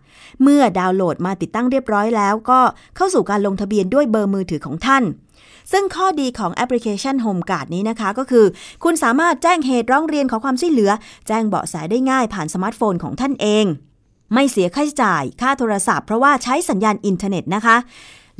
[0.42, 2.60] เมื่อดาวน์โหลดมาติดตั้งเรียบร้อยแล้ว ก็
[2.96, 5.04] เข้าสู่การลงทะเบียนด้วยเบอร์มือถือของท่าน
[5.72, 8.46] ซึ่งข้อดีของแอปพลิเคชัน Home Guard นี้นะคะ ก็คือ
[8.84, 10.90] คุณสามารถแจ้งเหตุร้องเรียนขอความช่วยเหลือ
[11.28, 13.64] แจ้งเบาะแสได้ง่ายผ่านสมาร์ทโฟนของท่านเอง
[14.34, 17.76] ไม่เสียค่าใช้จ่าย ค่าโทรศัพท์เพราะว่าใช้สัญญาณอินเทอร์เน็ตนะคะ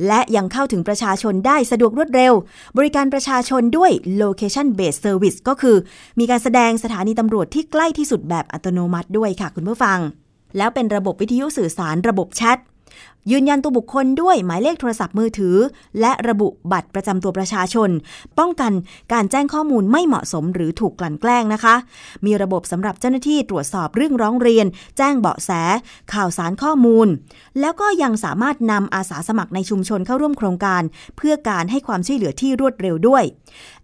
[0.07, 2.33] และยังเข้าถึงประชาชนได้สะดวกรวดเร็ว
[2.77, 5.77] บริการประชาชนด้วย location based service ก็คือ
[6.19, 9.99] มีการแสดงสถานีตำรวจที่ใกล้ที่สุดแบบอัตโนมัติด้วยค่ะคุณผู้ฟัง
[10.57, 12.57] แล้วเป็นระบบวิทยุสื่อสารระบบแชท
[13.31, 15.55] ยืนยันตัวบุคคลด้วยหมายเลขโทรศัพท์มือถือ
[15.99, 17.89] และระบุบัตรประจำตัวประชาชน
[18.39, 18.71] ป้องกัน
[19.13, 21.75] การแจ้งข้อมูลไม่เหมาะสมหรือถูกกลั่นแกล้งนะคะ
[22.25, 24.65] มีระบบสำหรับเจ้าหน้าที่ตรวจสอบเรื่องร้องเรียน
[24.97, 25.51] แจ้งเบาะแส
[26.13, 27.07] ข่าวสารข้อมูล
[27.59, 30.81] แล้วก็ยังสามารถนำอาสาสมัครในชุมชนเข้าร่วมโครงการ
[31.17, 33.23] เพื่อการให้ความช่วยเหลือที่รวดเร็วด้วย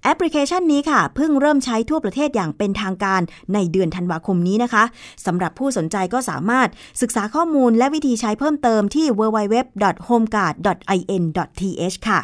[0.04, 3.22] แอปพลิเคชันนี้ค่ะเพิ่งเริ่มใช้ทั่วประเทศอย่างเป็นทางการ
[3.54, 4.84] ในเดือนธันวาคมนี้นะคะ
[5.26, 6.70] สำหรับผู้สนใจก็สามารถ
[7.02, 12.20] ศึกษาข้อมูลและวิธีใช้เพิ่มเติมที่ www.homeguard.in.th ค่ะ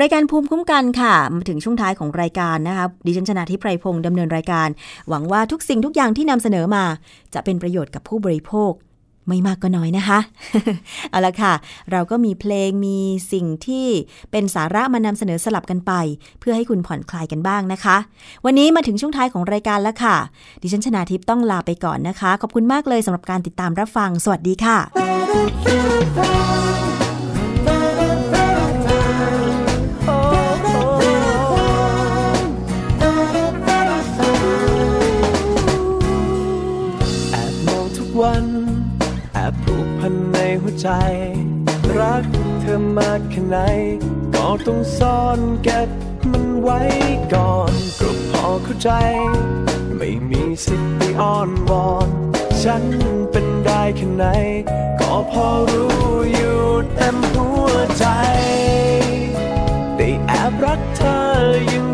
[0.00, 4.68] รายการภูมิคุ้มกันค่ะ มาถึงช่วงท้ายของรายการนะคะดิฉันชนะทิพไพรพงศ์ดำเนินรายการ
[5.08, 6.84] หวังว่าทุกสิ่งทุกอย่างที่นำเสนอมา
[7.34, 8.72] จะเป็นประโยชน์กับผู้บริโภค
[9.28, 10.18] ไม่มากก็น้อยนะคะ
[11.10, 11.52] เอาละค่ะ
[11.92, 12.98] เราก็มีเพลงมี
[13.32, 13.86] สิ่งที่
[14.30, 15.92] เป็นสาระมานำเสนอสลับกันไป
[16.40, 17.96] เพื่อให้คุณผ่อนคลายกันบ้างนะคะ
[18.44, 20.16] วันนี้มาถึงช่วงท้ายของรายการแล้วค่ะ
[20.62, 24.78] ดิฉันชนาทิพย์ต้องลาไปก่อนนะคะ ขอบคุณมากเลยสำหรับการติดตามรับฟัง สวัสดีค่ะ
[38.55, 40.88] แใจ
[41.98, 42.24] รัก
[42.60, 43.56] เธอมากแค่ไหน
[44.34, 45.88] ก็ต้องซ่อนเก็บ
[46.30, 46.80] มันไว้
[47.34, 48.90] ก่อนก็พอเข้าใจ
[49.96, 52.08] ไม่มีสิทธิ์ไปอ้อนวอน
[52.62, 52.84] ฉัน
[53.30, 54.24] เป็นได้แค่ไหน
[55.00, 55.94] ก็พอรู้
[56.32, 56.60] อยู่
[56.94, 58.06] เต็มหัวใจ
[59.96, 61.02] ได้แอบรักเธ
[61.68, 61.86] อย่าง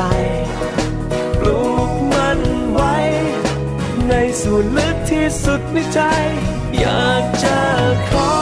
[0.00, 0.06] ใจ
[1.40, 2.40] ปลูกมัน
[2.72, 2.96] ไว้
[4.08, 6.00] ในส่วนลึกที่สุดในใจ
[6.78, 7.58] อยากจะ
[8.10, 8.39] ขอ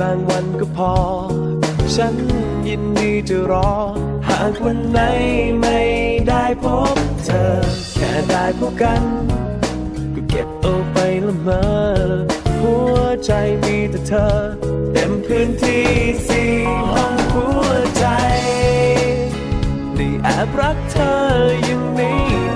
[0.00, 0.94] บางวันก็พอ
[1.94, 2.14] ฉัน
[2.68, 3.72] ยินดีจะรอ
[4.28, 5.00] หากวันไหน
[5.60, 5.78] ไม่
[6.28, 7.52] ได้พบเธอ
[7.96, 9.02] แค่ได้พบกัน
[10.14, 10.96] ก็เก็บเอาไป
[11.26, 11.64] ละเมอ
[12.60, 13.32] หัวใจ
[13.64, 14.28] มีแต่เธอ
[14.92, 15.86] เต็มพื้นที่
[16.28, 16.52] สี่
[16.92, 18.06] ห้องหัวใจ
[19.96, 21.14] ได้แอบรักเธอ
[21.64, 22.47] อย่างนี้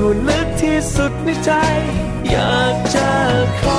[0.00, 1.50] ส่วนลึกที่สุดในใจ
[2.30, 3.10] อยากจะ
[3.60, 3.77] ขอ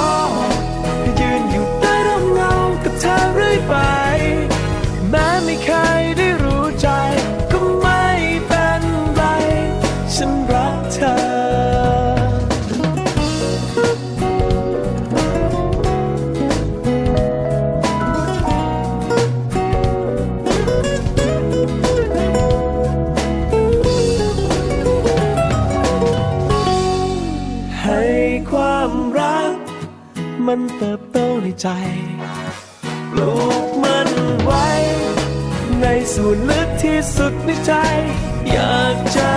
[31.61, 31.67] ใจ
[33.11, 33.33] ปลู
[33.63, 34.09] กมัน
[34.43, 34.67] ไว้
[35.81, 37.73] ในส่วนลึกที่สุดในใจ
[38.51, 39.31] อยากจะ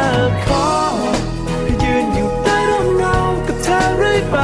[0.46, 0.68] ขอ
[1.84, 3.16] ยืนอยู่ใต้ร่มเงา
[3.46, 4.38] กับเธอเรื่อยไป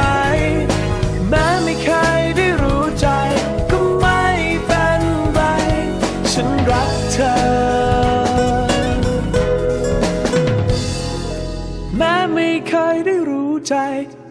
[1.29, 1.89] แม้ไม่เค
[2.20, 3.09] ยได้รู้ใจ
[3.70, 4.24] ก็ไม่
[4.66, 5.03] เป็น
[5.33, 5.41] ไร
[6.33, 7.35] ฉันรักเธอ
[11.97, 13.74] แม้ไม่เคยได้รู้ใจ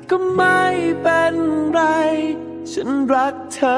[0.10, 0.62] ก็ไม่
[1.02, 1.36] เป็น
[1.74, 1.82] ไร
[2.74, 3.78] ฉันรัก เธอ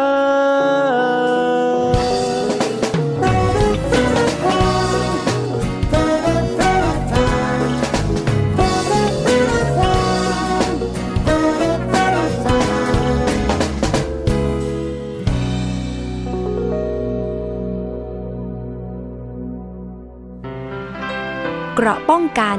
[21.76, 22.58] เกราะป้องกัน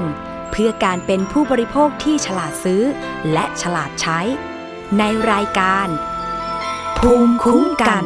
[0.51, 2.83] เพื่อการเป็นผู้บริโภคที่ฉลาดซื้อ
[3.33, 4.21] และฉลาดใช้
[4.99, 5.89] ในรายการ
[7.05, 8.05] ภูมิคุ้มกัน